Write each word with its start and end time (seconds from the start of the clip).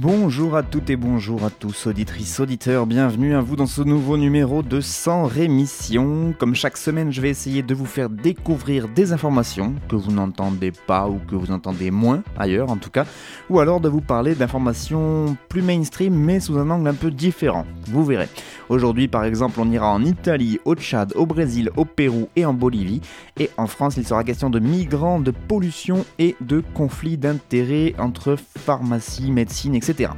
Bon, 0.00 0.19
Bonjour 0.30 0.56
à 0.56 0.62
toutes 0.62 0.90
et 0.90 0.96
bonjour 0.96 1.44
à 1.44 1.50
tous, 1.50 1.88
auditrices, 1.88 2.38
auditeurs, 2.38 2.86
bienvenue 2.86 3.34
à 3.34 3.40
vous 3.40 3.56
dans 3.56 3.66
ce 3.66 3.82
nouveau 3.82 4.16
numéro 4.16 4.62
de 4.62 4.80
Sans 4.80 5.24
Rémission. 5.24 6.36
Comme 6.38 6.54
chaque 6.54 6.76
semaine, 6.76 7.12
je 7.12 7.20
vais 7.20 7.30
essayer 7.30 7.64
de 7.64 7.74
vous 7.74 7.84
faire 7.84 8.08
découvrir 8.08 8.86
des 8.86 9.12
informations 9.12 9.74
que 9.88 9.96
vous 9.96 10.12
n'entendez 10.12 10.70
pas 10.70 11.08
ou 11.08 11.18
que 11.28 11.34
vous 11.34 11.50
entendez 11.50 11.90
moins 11.90 12.22
ailleurs 12.38 12.70
en 12.70 12.76
tout 12.76 12.90
cas, 12.90 13.06
ou 13.48 13.58
alors 13.58 13.80
de 13.80 13.88
vous 13.88 14.02
parler 14.02 14.36
d'informations 14.36 15.36
plus 15.48 15.62
mainstream 15.62 16.14
mais 16.14 16.38
sous 16.38 16.58
un 16.58 16.70
angle 16.70 16.86
un 16.86 16.94
peu 16.94 17.10
différent. 17.10 17.66
Vous 17.88 18.04
verrez. 18.04 18.28
Aujourd'hui 18.68 19.08
par 19.08 19.24
exemple, 19.24 19.58
on 19.58 19.68
ira 19.68 19.90
en 19.90 20.04
Italie, 20.04 20.60
au 20.64 20.76
Tchad, 20.76 21.12
au 21.16 21.26
Brésil, 21.26 21.70
au 21.76 21.84
Pérou 21.84 22.28
et 22.36 22.46
en 22.46 22.54
Bolivie. 22.54 23.00
Et 23.36 23.50
en 23.56 23.66
France, 23.66 23.96
il 23.96 24.06
sera 24.06 24.22
question 24.22 24.48
de 24.48 24.60
migrants, 24.60 25.18
de 25.18 25.32
pollution 25.32 26.04
et 26.20 26.36
de 26.40 26.62
conflits 26.72 27.16
d'intérêts 27.16 27.96
entre 27.98 28.36
pharmacie, 28.36 29.32
médecine, 29.32 29.74
etc. 29.74 30.10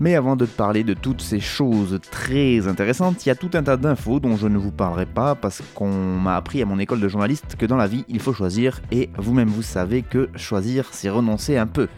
Mais 0.00 0.14
avant 0.14 0.36
de 0.36 0.46
parler 0.46 0.84
de 0.84 0.94
toutes 0.94 1.20
ces 1.20 1.40
choses 1.40 2.00
très 2.10 2.66
intéressantes, 2.68 3.24
il 3.24 3.28
y 3.28 3.32
a 3.32 3.34
tout 3.34 3.50
un 3.54 3.62
tas 3.62 3.76
d'infos 3.76 4.20
dont 4.20 4.36
je 4.36 4.48
ne 4.48 4.58
vous 4.58 4.70
parlerai 4.70 5.06
pas 5.06 5.34
parce 5.34 5.62
qu'on 5.74 5.90
m'a 5.90 6.36
appris 6.36 6.62
à 6.62 6.66
mon 6.66 6.78
école 6.78 7.00
de 7.00 7.08
journaliste 7.08 7.56
que 7.58 7.66
dans 7.66 7.76
la 7.76 7.86
vie, 7.86 8.04
il 8.08 8.20
faut 8.20 8.32
choisir 8.32 8.80
et 8.90 9.10
vous-même 9.16 9.48
vous 9.48 9.62
savez 9.62 10.02
que 10.02 10.28
choisir, 10.36 10.88
c'est 10.92 11.10
renoncer 11.10 11.56
un 11.56 11.66
peu. 11.66 11.88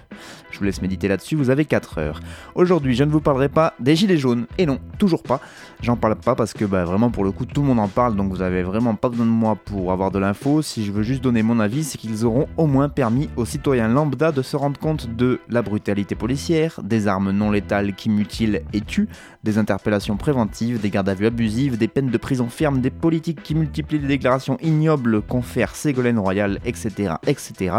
Je 0.50 0.58
vous 0.58 0.64
laisse 0.64 0.82
méditer 0.82 1.08
là-dessus, 1.08 1.36
vous 1.36 1.50
avez 1.50 1.64
4 1.64 1.98
heures. 1.98 2.20
Aujourd'hui, 2.54 2.94
je 2.94 3.04
ne 3.04 3.10
vous 3.10 3.20
parlerai 3.20 3.48
pas 3.48 3.74
des 3.80 3.96
gilets 3.96 4.18
jaunes. 4.18 4.46
Et 4.58 4.66
non, 4.66 4.78
toujours 4.98 5.22
pas. 5.22 5.40
J'en 5.80 5.96
parle 5.96 6.16
pas 6.16 6.34
parce 6.34 6.52
que 6.52 6.64
bah, 6.64 6.84
vraiment 6.84 7.10
pour 7.10 7.24
le 7.24 7.32
coup 7.32 7.46
tout 7.46 7.62
le 7.62 7.68
monde 7.68 7.80
en 7.80 7.88
parle 7.88 8.16
donc 8.16 8.30
vous 8.32 8.42
avez 8.42 8.62
vraiment 8.62 8.94
pas 8.94 9.08
besoin 9.08 9.26
de 9.26 9.30
moi 9.30 9.56
pour 9.56 9.92
avoir 9.92 10.10
de 10.10 10.18
l'info. 10.18 10.62
Si 10.62 10.84
je 10.84 10.92
veux 10.92 11.02
juste 11.02 11.22
donner 11.22 11.42
mon 11.42 11.60
avis, 11.60 11.84
c'est 11.84 11.98
qu'ils 11.98 12.24
auront 12.24 12.48
au 12.56 12.66
moins 12.66 12.88
permis 12.88 13.28
aux 13.36 13.44
citoyens 13.44 13.88
lambda 13.88 14.32
de 14.32 14.42
se 14.42 14.56
rendre 14.56 14.78
compte 14.78 15.14
de 15.14 15.40
la 15.48 15.62
brutalité 15.62 16.14
policière, 16.14 16.80
des 16.82 17.08
armes 17.08 17.30
non 17.30 17.41
létales 17.50 17.94
qui 17.94 18.08
mutilent 18.10 18.62
et 18.72 18.80
tuent, 18.80 19.08
des 19.44 19.58
interpellations 19.58 20.16
préventives, 20.16 20.80
des 20.80 20.90
gardes 20.90 21.08
à 21.08 21.14
vue 21.14 21.26
abusives, 21.26 21.76
des 21.76 21.88
peines 21.88 22.10
de 22.10 22.18
prison 22.18 22.48
ferme, 22.48 22.80
des 22.80 22.90
politiques 22.90 23.42
qui 23.42 23.54
multiplient 23.54 23.98
les 23.98 24.08
déclarations 24.08 24.58
ignobles 24.62 25.22
confèrent 25.22 25.74
Ségolène 25.74 26.18
Royal, 26.18 26.58
etc., 26.64 27.14
etc. 27.26 27.76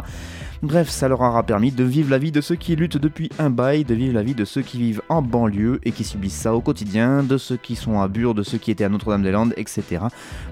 Bref, 0.62 0.90
ça 0.90 1.08
leur 1.08 1.22
aura 1.22 1.44
permis 1.44 1.72
de 1.72 1.84
vivre 1.84 2.10
la 2.10 2.18
vie 2.18 2.32
de 2.32 2.42
ceux 2.42 2.56
qui 2.56 2.76
luttent 2.76 2.98
depuis 2.98 3.30
un 3.38 3.50
bail, 3.50 3.84
de 3.84 3.94
vivre 3.94 4.14
la 4.14 4.24
vie 4.24 4.36
de 4.36 4.46
ceux 4.46 4.62
qui 4.62 4.78
vivent 4.78 5.02
en 5.10 5.22
banlieue 5.22 5.80
et 5.84 5.92
qui 5.92 6.04
subissent 6.04 6.40
ça 6.40 6.54
au 6.56 6.62
quotidien, 6.62 7.24
de 7.24 7.38
ceux 7.38 7.58
qui 7.58 7.76
sont 7.76 8.00
à 8.00 8.08
Bure, 8.08 8.34
de 8.34 8.44
ceux 8.44 8.58
qui 8.58 8.72
étaient 8.72 8.86
à 8.86 8.90
Notre-Dame-des-Landes, 8.90 9.54
etc. 9.58 10.06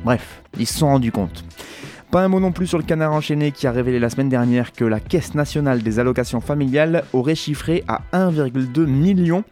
Bref, 0.03 0.41
ils 0.59 0.67
se 0.67 0.79
sont 0.79 0.87
rendus 0.87 1.11
compte. 1.11 1.45
Pas 2.11 2.23
un 2.23 2.27
mot 2.27 2.41
non 2.41 2.51
plus 2.51 2.67
sur 2.67 2.77
le 2.77 2.83
canard 2.83 3.13
enchaîné 3.13 3.53
qui 3.53 3.67
a 3.67 3.71
révélé 3.71 3.97
la 3.97 4.09
semaine 4.09 4.27
dernière 4.27 4.73
que 4.73 4.83
la 4.83 4.99
Caisse 4.99 5.33
nationale 5.33 5.81
des 5.81 5.97
allocations 5.97 6.41
familiales 6.41 7.05
aurait 7.13 7.35
chiffré 7.35 7.85
à 7.87 8.01
1,2 8.11 8.85
million 8.85 9.45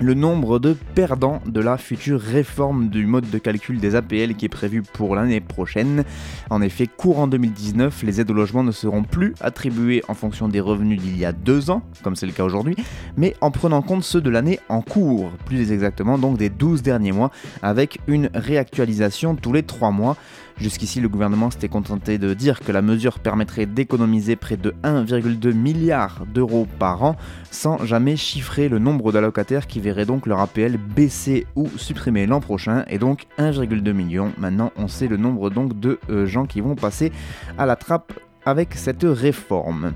le 0.00 0.14
nombre 0.14 0.58
de 0.58 0.76
perdants 0.94 1.40
de 1.46 1.60
la 1.60 1.76
future 1.76 2.20
réforme 2.20 2.88
du 2.88 3.06
mode 3.06 3.28
de 3.30 3.38
calcul 3.38 3.80
des 3.80 3.96
APL 3.96 4.34
qui 4.34 4.44
est 4.44 4.50
prévue 4.50 4.82
pour 4.82 5.16
l'année 5.16 5.40
prochaine. 5.40 6.04
En 6.50 6.62
effet, 6.62 6.86
courant 6.86 7.26
2019, 7.26 8.02
les 8.04 8.20
aides 8.20 8.30
au 8.30 8.34
logement 8.34 8.62
ne 8.62 8.70
seront 8.70 9.02
plus 9.02 9.34
attribuées 9.40 10.02
en 10.08 10.14
fonction 10.14 10.48
des 10.48 10.60
revenus 10.60 11.00
d'il 11.00 11.18
y 11.18 11.24
a 11.24 11.32
deux 11.32 11.70
ans, 11.70 11.82
comme 12.02 12.16
c'est 12.16 12.26
le 12.26 12.32
cas 12.32 12.44
aujourd'hui, 12.44 12.76
mais 13.16 13.34
en 13.40 13.50
prenant 13.50 13.78
en 13.78 13.82
compte 13.82 14.04
ceux 14.04 14.20
de 14.20 14.30
l'année 14.30 14.60
en 14.68 14.82
cours, 14.82 15.30
plus 15.46 15.72
exactement 15.72 16.18
donc 16.18 16.36
des 16.36 16.50
12 16.50 16.82
derniers 16.82 17.12
mois, 17.12 17.30
avec 17.62 17.98
une 18.06 18.30
réactualisation 18.34 19.34
tous 19.36 19.52
les 19.52 19.62
3 19.62 19.90
mois. 19.90 20.16
Jusqu'ici, 20.60 21.00
le 21.00 21.08
gouvernement 21.08 21.50
s'était 21.50 21.68
contenté 21.68 22.18
de 22.18 22.34
dire 22.34 22.60
que 22.60 22.72
la 22.72 22.82
mesure 22.82 23.20
permettrait 23.20 23.66
d'économiser 23.66 24.34
près 24.34 24.56
de 24.56 24.74
1,2 24.82 25.52
milliard 25.52 26.24
d'euros 26.26 26.66
par 26.78 27.04
an, 27.04 27.16
sans 27.50 27.84
jamais 27.84 28.16
chiffrer 28.16 28.68
le 28.68 28.80
nombre 28.80 29.12
d'allocataires 29.12 29.68
qui 29.68 29.78
verraient 29.78 30.04
donc 30.04 30.26
leur 30.26 30.40
APL 30.40 30.76
baisser 30.76 31.46
ou 31.54 31.68
supprimer 31.76 32.26
l'an 32.26 32.40
prochain, 32.40 32.84
et 32.88 32.98
donc 32.98 33.26
1,2 33.38 33.92
million. 33.92 34.32
Maintenant, 34.36 34.72
on 34.76 34.88
sait 34.88 35.06
le 35.06 35.16
nombre 35.16 35.50
donc 35.50 35.78
de 35.78 36.00
euh, 36.10 36.26
gens 36.26 36.46
qui 36.46 36.60
vont 36.60 36.74
passer 36.74 37.12
à 37.56 37.64
la 37.64 37.76
trappe 37.76 38.12
avec 38.44 38.74
cette 38.74 39.04
réforme. 39.04 39.92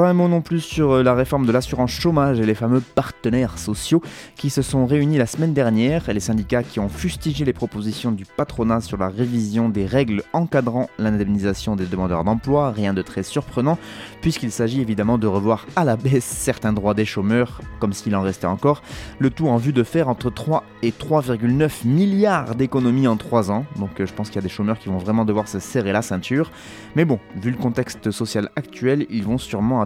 Pas 0.00 0.08
un 0.08 0.14
mot 0.14 0.28
non 0.28 0.40
plus 0.40 0.60
sur 0.60 0.92
euh, 0.92 1.02
la 1.02 1.12
réforme 1.12 1.44
de 1.44 1.52
l'assurance 1.52 1.90
chômage 1.90 2.40
et 2.40 2.46
les 2.46 2.54
fameux 2.54 2.80
partenaires 2.80 3.58
sociaux 3.58 4.00
qui 4.34 4.48
se 4.48 4.62
sont 4.62 4.86
réunis 4.86 5.18
la 5.18 5.26
semaine 5.26 5.52
dernière 5.52 6.08
et 6.08 6.14
les 6.14 6.20
syndicats 6.20 6.62
qui 6.62 6.80
ont 6.80 6.88
fustigé 6.88 7.44
les 7.44 7.52
propositions 7.52 8.10
du 8.10 8.24
patronat 8.24 8.80
sur 8.80 8.96
la 8.96 9.10
révision 9.10 9.68
des 9.68 9.84
règles 9.84 10.22
encadrant 10.32 10.88
l'indemnisation 10.98 11.76
des 11.76 11.84
demandeurs 11.84 12.24
d'emploi, 12.24 12.70
rien 12.70 12.94
de 12.94 13.02
très 13.02 13.22
surprenant 13.22 13.76
puisqu'il 14.22 14.50
s'agit 14.50 14.80
évidemment 14.80 15.18
de 15.18 15.26
revoir 15.26 15.66
à 15.76 15.84
la 15.84 15.98
baisse 15.98 16.24
certains 16.24 16.72
droits 16.72 16.94
des 16.94 17.04
chômeurs 17.04 17.60
comme 17.78 17.92
s'il 17.92 18.16
en 18.16 18.22
restait 18.22 18.46
encore, 18.46 18.80
le 19.18 19.28
tout 19.28 19.48
en 19.48 19.58
vue 19.58 19.74
de 19.74 19.82
faire 19.82 20.08
entre 20.08 20.30
3 20.30 20.64
et 20.82 20.92
3,9 20.92 21.86
milliards 21.86 22.54
d'économies 22.54 23.06
en 23.06 23.18
3 23.18 23.50
ans, 23.50 23.66
donc 23.76 24.00
euh, 24.00 24.06
je 24.06 24.14
pense 24.14 24.28
qu'il 24.28 24.36
y 24.36 24.38
a 24.38 24.42
des 24.42 24.48
chômeurs 24.48 24.78
qui 24.78 24.88
vont 24.88 24.96
vraiment 24.96 25.26
devoir 25.26 25.46
se 25.46 25.58
serrer 25.58 25.92
la 25.92 26.00
ceinture, 26.00 26.50
mais 26.96 27.04
bon, 27.04 27.18
vu 27.36 27.50
le 27.50 27.58
contexte 27.58 28.10
social 28.10 28.48
actuel, 28.56 29.06
ils 29.10 29.24
vont 29.24 29.36
sûrement 29.36 29.82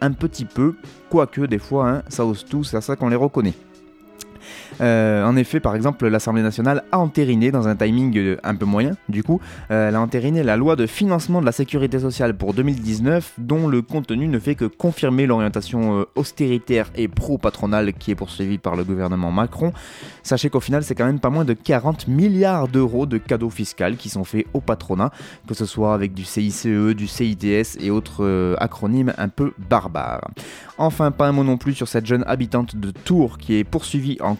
un 0.00 0.12
petit 0.12 0.44
peu, 0.44 0.74
quoique 1.10 1.42
des 1.42 1.58
fois, 1.58 1.90
hein, 1.90 2.02
ça 2.08 2.24
ose 2.24 2.44
tout, 2.44 2.64
c'est 2.64 2.76
à 2.76 2.80
ça 2.80 2.96
qu'on 2.96 3.08
les 3.08 3.16
reconnaît. 3.16 3.54
Euh, 4.80 5.24
en 5.24 5.36
effet, 5.36 5.60
par 5.60 5.74
exemple, 5.74 6.06
l'Assemblée 6.06 6.42
nationale 6.42 6.84
a 6.92 6.98
entériné, 6.98 7.50
dans 7.50 7.68
un 7.68 7.76
timing 7.76 8.16
euh, 8.16 8.36
un 8.42 8.54
peu 8.54 8.64
moyen, 8.64 8.96
du 9.08 9.22
coup, 9.22 9.40
euh, 9.70 9.88
elle 9.88 9.94
a 9.94 10.00
entériné 10.00 10.42
la 10.42 10.56
loi 10.56 10.76
de 10.76 10.86
financement 10.86 11.40
de 11.40 11.46
la 11.46 11.52
sécurité 11.52 11.98
sociale 11.98 12.34
pour 12.34 12.54
2019, 12.54 13.34
dont 13.38 13.68
le 13.68 13.82
contenu 13.82 14.28
ne 14.28 14.38
fait 14.38 14.54
que 14.54 14.64
confirmer 14.64 15.26
l'orientation 15.26 16.06
austéritaire 16.14 16.90
et 16.96 17.08
pro-patronale 17.08 17.92
qui 17.92 18.10
est 18.10 18.14
poursuivie 18.14 18.58
par 18.58 18.76
le 18.76 18.84
gouvernement 18.84 19.30
Macron. 19.30 19.72
Sachez 20.22 20.50
qu'au 20.50 20.60
final, 20.60 20.84
c'est 20.84 20.94
quand 20.94 21.06
même 21.06 21.20
pas 21.20 21.30
moins 21.30 21.44
de 21.44 21.52
40 21.52 22.08
milliards 22.08 22.68
d'euros 22.68 23.06
de 23.06 23.18
cadeaux 23.18 23.50
fiscaux 23.50 23.74
qui 23.98 24.08
sont 24.08 24.24
faits 24.24 24.46
au 24.54 24.60
patronat, 24.60 25.10
que 25.48 25.54
ce 25.54 25.66
soit 25.66 25.94
avec 25.94 26.14
du 26.14 26.24
CICE, 26.24 26.66
du 26.66 27.06
CITS 27.06 27.78
et 27.80 27.90
autres 27.90 28.56
acronymes 28.58 29.12
un 29.18 29.28
peu 29.28 29.52
barbares. 29.58 30.30
Enfin, 30.78 31.10
pas 31.10 31.28
un 31.28 31.32
mot 31.32 31.44
non 31.44 31.56
plus 31.56 31.74
sur 31.74 31.88
cette 31.88 32.06
jeune 32.06 32.24
habitante 32.26 32.76
de 32.76 32.90
Tours 32.90 33.38
qui 33.38 33.54
est 33.54 33.64
poursuivie 33.64 34.18
en 34.20 34.34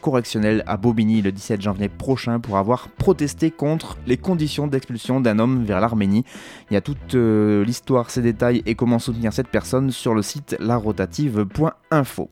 à 0.67 0.77
Bobigny 0.77 1.23
le 1.23 1.33
17 1.33 1.61
janvier 1.61 1.89
prochain 1.89 2.41
pour 2.41 2.57
avoir 2.57 2.89
protesté 2.89 3.51
contre 3.51 3.97
les 4.07 4.17
conditions 4.17 4.67
d'expulsion 4.67 5.21
d'un 5.21 5.39
homme 5.39 5.65
vers 5.65 5.81
l'Arménie. 5.81 6.25
Il 6.71 6.75
y 6.75 6.77
a 6.77 6.81
toute 6.81 7.15
euh, 7.15 7.65
l'histoire, 7.65 8.11
ses 8.11 8.23
détails 8.23 8.62
et 8.67 8.75
comment 8.75 8.99
soutenir 8.99 9.33
cette 9.33 9.49
personne 9.49 9.91
sur 9.91 10.15
le 10.15 10.23
site 10.23 10.57
larotative.info. 10.61 12.31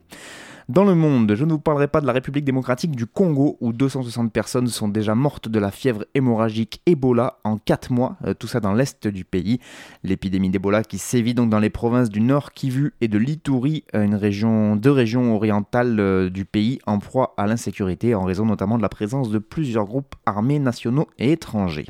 Dans 0.69 0.85
le 0.85 0.95
monde, 0.95 1.35
je 1.35 1.43
ne 1.43 1.51
vous 1.51 1.59
parlerai 1.59 1.89
pas 1.89 1.99
de 1.99 2.07
la 2.07 2.13
République 2.13 2.45
démocratique 2.45 2.95
du 2.95 3.05
Congo 3.05 3.57
où 3.59 3.73
260 3.73 4.31
personnes 4.31 4.67
sont 4.67 4.87
déjà 4.87 5.13
mortes 5.13 5.49
de 5.49 5.59
la 5.59 5.71
fièvre 5.71 6.05
hémorragique 6.15 6.81
Ebola 6.85 7.39
en 7.43 7.57
4 7.57 7.91
mois, 7.91 8.15
euh, 8.25 8.33
tout 8.33 8.47
ça 8.47 8.61
dans 8.61 8.71
l'est 8.71 9.05
du 9.05 9.25
pays. 9.25 9.59
L'épidémie 10.03 10.49
d'Ebola 10.49 10.83
qui 10.83 10.99
sévit 10.99 11.33
donc 11.33 11.49
dans 11.49 11.59
les 11.59 11.69
provinces 11.69 12.09
du 12.09 12.21
Nord 12.21 12.53
Kivu 12.53 12.93
et 13.01 13.09
de 13.09 13.17
l'Ituri, 13.17 13.83
euh, 13.93 14.75
deux 14.75 14.91
régions 14.91 15.35
orientales 15.35 15.99
euh, 15.99 16.29
du 16.29 16.45
pays 16.45 16.79
en 16.85 16.99
proie 16.99 17.33
à 17.35 17.45
l'insécurité 17.45 18.15
en 18.15 18.23
raison 18.23 18.45
notamment 18.45 18.77
de 18.77 18.83
la 18.83 18.89
présence 18.89 19.29
de 19.31 19.39
plusieurs 19.39 19.85
groupes 19.85 20.15
armés 20.25 20.59
nationaux 20.59 21.09
et 21.19 21.33
étrangers. 21.33 21.87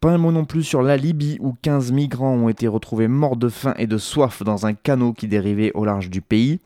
Pas 0.00 0.12
un 0.12 0.18
mot 0.18 0.32
non 0.32 0.46
plus 0.46 0.62
sur 0.62 0.82
la 0.82 0.96
Libye 0.96 1.36
où 1.40 1.54
15 1.60 1.92
migrants 1.92 2.34
ont 2.34 2.48
été 2.48 2.68
retrouvés 2.68 3.08
morts 3.08 3.36
de 3.36 3.50
faim 3.50 3.74
et 3.76 3.86
de 3.86 3.98
soif 3.98 4.42
dans 4.42 4.64
un 4.64 4.72
canot 4.72 5.12
qui 5.12 5.28
dérivait 5.28 5.72
au 5.74 5.84
large 5.84 6.08
du 6.08 6.22
pays. 6.22 6.60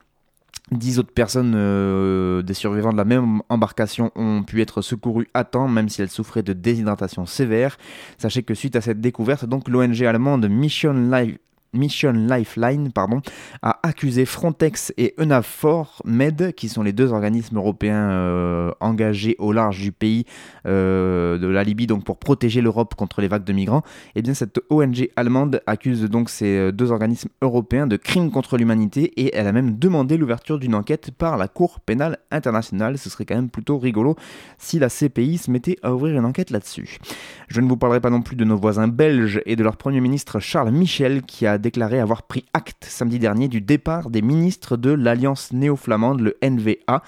Dix 0.70 1.00
autres 1.00 1.12
personnes, 1.12 1.54
euh, 1.56 2.42
des 2.42 2.54
survivants 2.54 2.92
de 2.92 2.96
la 2.96 3.04
même 3.04 3.42
embarcation, 3.48 4.12
ont 4.14 4.44
pu 4.44 4.62
être 4.62 4.82
secourues 4.82 5.28
à 5.34 5.42
temps, 5.42 5.66
même 5.66 5.88
si 5.88 6.00
elles 6.00 6.10
souffraient 6.10 6.44
de 6.44 6.52
déshydratation 6.52 7.26
sévère. 7.26 7.76
Sachez 8.18 8.44
que 8.44 8.54
suite 8.54 8.76
à 8.76 8.80
cette 8.80 9.00
découverte, 9.00 9.44
donc 9.44 9.68
l'ONG 9.68 10.02
allemande 10.04 10.48
Mission 10.48 10.92
Life 10.92 11.38
Mission 11.72 12.12
Lifeline 12.12 12.90
pardon, 12.92 13.20
a 13.62 13.78
accusé 13.82 14.24
Frontex 14.24 14.92
et 14.96 15.14
EUNAVFOR 15.18 16.02
Med, 16.04 16.52
qui 16.54 16.68
sont 16.68 16.82
les 16.82 16.92
deux 16.92 17.12
organismes 17.12 17.58
européens 17.58 18.10
euh, 18.10 18.72
engagés 18.80 19.36
au 19.38 19.52
large 19.52 19.80
du 19.80 19.92
pays 19.92 20.24
euh, 20.66 21.38
de 21.38 21.46
la 21.46 21.62
Libye 21.62 21.86
donc 21.86 22.04
pour 22.04 22.18
protéger 22.18 22.60
l'Europe 22.60 22.94
contre 22.96 23.20
les 23.20 23.28
vagues 23.28 23.44
de 23.44 23.52
migrants. 23.52 23.82
Et 24.14 24.20
eh 24.20 24.22
bien 24.22 24.34
cette 24.34 24.60
ONG 24.68 25.08
allemande 25.16 25.62
accuse 25.66 26.02
donc 26.02 26.28
ces 26.30 26.56
euh, 26.56 26.72
deux 26.72 26.90
organismes 26.90 27.28
européens 27.40 27.86
de 27.86 27.96
crimes 27.96 28.30
contre 28.30 28.56
l'humanité 28.56 29.12
et 29.20 29.34
elle 29.36 29.46
a 29.46 29.52
même 29.52 29.78
demandé 29.78 30.16
l'ouverture 30.16 30.58
d'une 30.58 30.74
enquête 30.74 31.12
par 31.12 31.36
la 31.36 31.46
Cour 31.46 31.80
pénale 31.80 32.18
internationale. 32.32 32.98
Ce 32.98 33.10
serait 33.10 33.24
quand 33.24 33.36
même 33.36 33.50
plutôt 33.50 33.78
rigolo 33.78 34.16
si 34.58 34.80
la 34.80 34.88
CPI 34.88 35.38
se 35.38 35.50
mettait 35.50 35.76
à 35.82 35.94
ouvrir 35.94 36.18
une 36.18 36.24
enquête 36.24 36.50
là-dessus. 36.50 36.98
Je 37.46 37.60
ne 37.60 37.68
vous 37.68 37.76
parlerai 37.76 38.00
pas 38.00 38.10
non 38.10 38.22
plus 38.22 38.36
de 38.36 38.44
nos 38.44 38.56
voisins 38.56 38.88
belges 38.88 39.40
et 39.46 39.54
de 39.54 39.62
leur 39.62 39.76
Premier 39.76 40.00
ministre 40.00 40.40
Charles 40.40 40.72
Michel 40.72 41.22
qui 41.22 41.46
a 41.46 41.59
déclaré 41.60 42.00
avoir 42.00 42.24
pris 42.24 42.44
acte 42.52 42.84
samedi 42.84 43.18
dernier 43.18 43.48
du 43.48 43.60
départ 43.60 44.10
des 44.10 44.22
ministres 44.22 44.76
de 44.76 44.90
l'Alliance 44.90 45.52
néo-flamande, 45.52 46.20
le 46.20 46.36
NVA. 46.42 47.02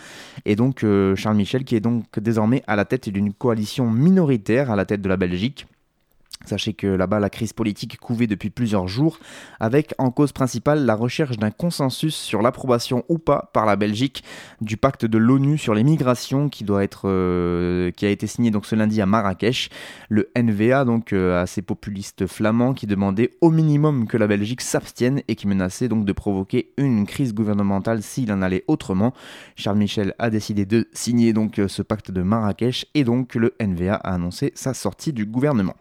Et 0.45 0.57
donc 0.57 0.85
euh, 0.85 1.17
Charles 1.17 1.37
Michel 1.37 1.65
qui 1.65 1.77
est 1.77 1.81
donc 1.81 2.19
désormais 2.19 2.63
à 2.67 2.77
la 2.77 2.85
tête 2.85 3.09
d'une 3.09 3.33
coalition 3.33 3.91
minoritaire 3.91 4.71
à 4.71 4.77
la 4.77 4.85
tête 4.85 5.03
de 5.03 5.09
la 5.09 5.17
Belgique. 5.17 5.67
Sachez 6.45 6.75
que 6.75 6.87
là-bas, 6.87 7.21
la 7.21 7.31
crise 7.31 7.53
politique 7.53 7.99
couvait 7.99 8.27
depuis 8.27 8.51
plusieurs 8.51 8.89
jours, 8.89 9.19
avec 9.61 9.95
en 9.99 10.11
cause 10.11 10.33
principale 10.33 10.85
la 10.85 10.95
recherche 10.95 11.39
d'un 11.39 11.51
consensus 11.51 12.15
sur 12.15 12.43
l'approbation 12.43 13.05
ou 13.09 13.19
pas 13.19 13.51
par 13.53 13.67
la 13.67 13.77
Belgique 13.77 14.25
du 14.61 14.77
pacte 14.77 15.05
de 15.05 15.19
l'ONU 15.19 15.59
sur 15.59 15.75
les 15.75 15.85
migrations 15.85 16.49
qui 16.49 16.65
euh, 17.05 17.91
a 18.03 18.07
été 18.07 18.27
signé 18.27 18.51
donc 18.51 18.67
ce 18.67 18.75
lundi 18.75 19.01
à 19.01 19.07
Marrakech. 19.07 19.71
Le 20.09 20.31
NVA, 20.37 20.85
donc 20.85 21.13
euh, 21.13 21.43
à 21.43 21.47
ces 21.47 21.63
populistes 21.63 22.27
flamands, 22.27 22.75
qui 22.75 22.87
demandaient 22.87 23.31
au 23.41 23.51
minimum 23.51 24.07
que 24.07 24.17
la 24.17 24.27
Belgique 24.27 24.61
s'abstienne 24.61 25.23
et 25.29 25.37
qui 25.37 25.47
menaçait 25.47 25.89
donc 25.89 26.05
de 26.05 26.13
provoquer 26.13 26.73
une 26.77 27.07
crise 27.07 27.35
gouvernementale 27.35 28.03
s'il 28.03 28.33
en 28.33 28.43
allait 28.43 28.65
autrement. 28.67 29.13
Charles 29.57 29.79
Michel 29.79 30.15
a 30.19 30.31
décidé 30.31 30.67
de 30.67 30.89
signer 30.93 31.33
donc 31.33 31.59
euh, 31.59 31.69
ce 31.69 31.83
pacte 31.83 32.11
de 32.11 32.23
Marrakech 32.23 32.87
et 32.95 33.05
donc 33.05 33.35
le 33.35 33.55
NVA 33.61 33.95
a 33.95 34.15
annoncé 34.15 34.53
sa 34.55 34.75
sortie 34.75 35.13
du 35.13 35.27
gouvernement. 35.27 35.75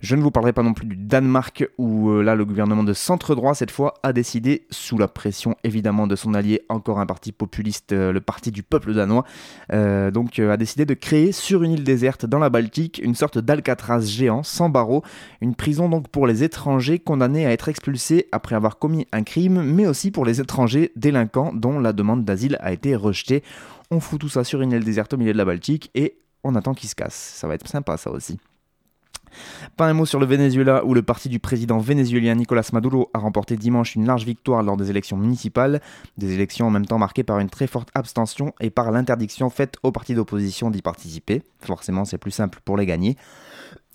Je 0.00 0.14
ne 0.14 0.22
vous 0.22 0.30
parlerai 0.30 0.52
pas 0.52 0.62
non 0.62 0.74
plus 0.74 0.86
du 0.86 0.96
Danemark 0.96 1.68
où 1.76 2.10
euh, 2.10 2.22
là 2.22 2.34
le 2.34 2.44
gouvernement 2.44 2.84
de 2.84 2.92
centre 2.92 3.34
droit 3.34 3.54
cette 3.54 3.70
fois 3.70 3.94
a 4.02 4.12
décidé, 4.12 4.66
sous 4.70 4.96
la 4.96 5.08
pression 5.08 5.56
évidemment 5.64 6.06
de 6.06 6.14
son 6.14 6.34
allié, 6.34 6.62
encore 6.68 7.00
un 7.00 7.06
parti 7.06 7.32
populiste, 7.32 7.92
euh, 7.92 8.12
le 8.12 8.20
parti 8.20 8.52
du 8.52 8.62
peuple 8.62 8.94
danois, 8.94 9.24
euh, 9.72 10.10
donc 10.10 10.38
a 10.38 10.56
décidé 10.56 10.84
de 10.84 10.94
créer 10.94 11.32
sur 11.32 11.62
une 11.62 11.72
île 11.72 11.84
déserte 11.84 12.26
dans 12.26 12.38
la 12.38 12.50
Baltique 12.50 13.00
une 13.02 13.14
sorte 13.14 13.38
d'Alcatraz 13.38 14.02
géant 14.02 14.42
sans 14.42 14.68
barreaux, 14.68 15.02
une 15.40 15.54
prison 15.54 15.88
donc 15.88 16.08
pour 16.08 16.26
les 16.26 16.44
étrangers 16.44 16.98
condamnés 16.98 17.46
à 17.46 17.52
être 17.52 17.68
expulsés 17.68 18.28
après 18.30 18.54
avoir 18.54 18.78
commis 18.78 19.06
un 19.12 19.24
crime, 19.24 19.62
mais 19.62 19.86
aussi 19.86 20.10
pour 20.10 20.24
les 20.24 20.40
étrangers 20.40 20.92
délinquants 20.94 21.52
dont 21.52 21.80
la 21.80 21.92
demande 21.92 22.24
d'asile 22.24 22.56
a 22.60 22.72
été 22.72 22.94
rejetée. 22.94 23.42
On 23.90 24.00
fout 24.00 24.20
tout 24.20 24.28
ça 24.28 24.44
sur 24.44 24.60
une 24.60 24.72
île 24.72 24.84
déserte 24.84 25.14
au 25.14 25.16
milieu 25.16 25.32
de 25.32 25.38
la 25.38 25.44
Baltique 25.44 25.90
et 25.94 26.18
on 26.44 26.54
attend 26.54 26.74
qu'il 26.74 26.88
se 26.88 26.94
casse. 26.94 27.14
Ça 27.14 27.48
va 27.48 27.54
être 27.54 27.68
sympa 27.68 27.96
ça 27.96 28.10
aussi. 28.10 28.38
Pas 29.76 29.86
un 29.88 29.94
mot 29.94 30.06
sur 30.06 30.20
le 30.20 30.26
Venezuela 30.26 30.84
où 30.84 30.94
le 30.94 31.02
parti 31.02 31.28
du 31.28 31.38
président 31.38 31.78
vénézuélien 31.78 32.34
Nicolas 32.34 32.68
Maduro 32.72 33.10
a 33.14 33.18
remporté 33.18 33.56
dimanche 33.56 33.94
une 33.94 34.06
large 34.06 34.24
victoire 34.24 34.62
lors 34.62 34.76
des 34.76 34.90
élections 34.90 35.16
municipales, 35.16 35.80
des 36.16 36.32
élections 36.32 36.66
en 36.66 36.70
même 36.70 36.86
temps 36.86 36.98
marquées 36.98 37.24
par 37.24 37.38
une 37.38 37.50
très 37.50 37.66
forte 37.66 37.88
abstention 37.94 38.52
et 38.60 38.70
par 38.70 38.90
l'interdiction 38.90 39.50
faite 39.50 39.76
aux 39.82 39.92
partis 39.92 40.14
d'opposition 40.14 40.70
d'y 40.70 40.82
participer. 40.82 41.42
Forcément, 41.60 42.04
c'est 42.04 42.18
plus 42.18 42.30
simple 42.30 42.60
pour 42.64 42.76
les 42.76 42.86
gagner. 42.86 43.16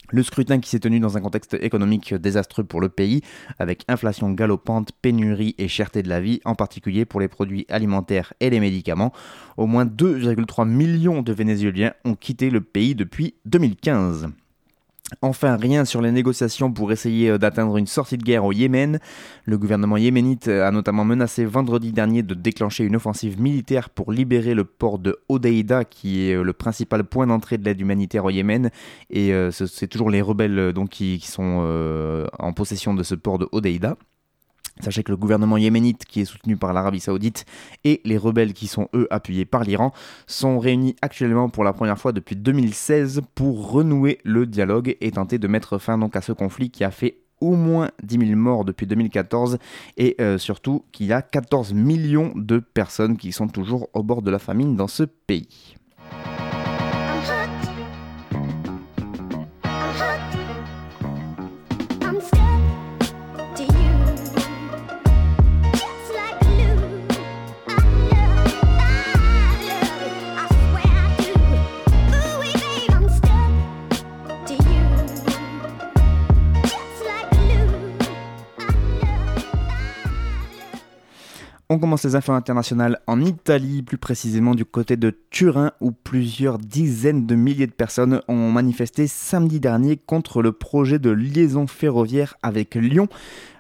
Le 0.10 0.22
scrutin 0.22 0.60
qui 0.60 0.70
s'est 0.70 0.80
tenu 0.80 1.00
dans 1.00 1.18
un 1.18 1.22
contexte 1.22 1.56
économique 1.56 2.14
désastreux 2.14 2.64
pour 2.64 2.82
le 2.82 2.90
pays, 2.90 3.22
avec 3.58 3.84
inflation 3.88 4.30
galopante, 4.32 4.92
pénurie 5.02 5.56
et 5.58 5.68
cherté 5.68 6.04
de 6.04 6.10
la 6.10 6.22
vie, 6.22 6.40
en 6.46 6.54
particulier 6.54 7.06
pour 7.06 7.20
les 7.20 7.28
produits 7.28 7.66
alimentaires 7.68 8.34
et 8.40 8.52
les 8.52 8.60
médicaments. 8.60 9.12
Au 9.58 9.66
moins 9.66 9.86
2,3 9.86 10.68
millions 10.68 11.24
de 11.24 11.34
Vénézuéliens 11.34 11.94
ont 12.06 12.16
quitté 12.16 12.52
le 12.52 12.62
pays 12.62 12.94
depuis 12.94 13.34
2015. 13.46 14.28
Enfin, 15.22 15.58
rien 15.58 15.86
sur 15.86 16.02
les 16.02 16.12
négociations 16.12 16.72
pour 16.72 16.92
essayer 16.92 17.30
euh, 17.30 17.38
d'atteindre 17.38 17.78
une 17.78 17.88
sortie 17.88 18.18
de 18.18 18.24
guerre 18.24 18.46
au 18.46 18.54
Yémen. 18.54 19.00
Le 19.46 19.58
gouvernement 19.58 19.98
yéménite 19.98 20.48
euh, 20.48 20.66
a 20.66 20.72
notamment 20.72 21.04
menacé 21.04 21.46
vendredi 21.46 21.92
dernier 21.92 22.24
de 22.24 22.34
déclencher 22.34 22.86
une 22.86 22.96
offensive 22.96 23.40
militaire 23.40 23.90
pour 23.90 24.12
libérer 24.12 24.54
le 24.54 24.64
port 24.64 25.00
de 25.00 25.20
Hodeida, 25.28 25.84
qui 25.84 26.30
est 26.30 26.36
euh, 26.36 26.44
le 26.44 26.54
principal 26.54 27.04
point 27.04 27.28
d'entrée 27.28 27.58
de 27.58 27.66
l'aide 27.66 27.82
humanitaire 27.82 28.26
au 28.26 28.30
Yémen. 28.30 28.70
Et 29.10 29.34
c'est 29.52 29.88
toujours 29.88 30.10
les 30.10 30.22
rebelles 30.22 30.74
donc, 30.74 30.90
qui, 30.90 31.20
sont 31.20 32.28
en 32.40 32.54
possession 32.54 32.94
de 32.94 33.04
ce 33.04 33.16
port 33.16 33.38
de 33.38 33.48
Hodeida. 33.52 33.98
Sachez 34.80 35.04
que 35.04 35.12
le 35.12 35.18
gouvernement 35.18 35.58
yéménite, 35.58 36.06
qui 36.06 36.22
est 36.22 36.26
soutenu 36.26 36.58
par 36.58 36.74
l'Arabie 36.74 37.00
Saoudite, 37.00 37.46
et 37.84 38.02
les 38.06 38.18
rebelles, 38.18 38.54
qui 38.54 38.68
sont 38.68 38.90
eux 38.94 39.08
appuyés 39.12 39.46
par 39.46 39.64
l'Iran, 39.64 39.94
sont 40.26 40.60
réunis 40.60 40.96
actuellement 41.02 41.50
pour 41.50 41.64
la 41.64 41.74
première 41.74 41.98
fois 41.98 42.12
depuis 42.12 42.36
2016 42.36 43.22
pour 43.36 43.72
renouer 43.72 44.20
le 44.24 44.46
dialogue 44.46 44.98
et 45.00 45.12
tenter 45.12 45.38
de 45.38 45.48
mettre 45.48 45.78
fin 45.78 45.98
donc 45.98 46.16
à 46.16 46.22
ce 46.22 46.32
conflit 46.32 46.70
qui 46.70 46.84
a 46.84 46.92
fait 46.92 47.18
au 47.40 47.56
moins 47.56 47.92
10 48.02 48.28
000 48.28 48.40
morts 48.40 48.64
depuis 48.64 48.88
2014 48.88 49.58
et 49.98 50.16
euh, 50.22 50.38
surtout 50.38 50.86
qu'il 50.92 51.08
y 51.08 51.14
a 51.14 51.22
14 51.22 51.74
millions 51.74 52.32
de 52.36 52.60
personnes 52.60 53.18
qui 53.18 53.32
sont 53.32 53.48
toujours 53.48 53.90
au 53.94 54.02
bord 54.02 54.22
de 54.22 54.32
la 54.32 54.40
famine 54.40 54.76
dans 54.76 54.88
ce 54.88 55.04
pays. 55.04 55.76
Commence 81.84 82.06
les 82.06 82.16
infos 82.16 82.32
internationales 82.32 83.02
en 83.08 83.20
Italie, 83.20 83.82
plus 83.82 83.98
précisément 83.98 84.56
du 84.56 84.64
côté 84.64 84.96
de 84.96 85.14
Turin, 85.32 85.74
où 85.82 85.92
plusieurs 85.92 86.58
dizaines 86.58 87.26
de 87.26 87.36
milliers 87.36 87.68
de 87.68 87.74
personnes 87.74 88.22
ont 88.30 88.50
manifesté 88.54 89.06
samedi 89.06 89.60
dernier 89.60 89.98
contre 89.98 90.42
le 90.42 90.54
projet 90.54 90.98
de 90.98 91.10
liaison 91.10 91.68
ferroviaire 91.68 92.38
avec 92.42 92.76
Lyon 92.76 93.10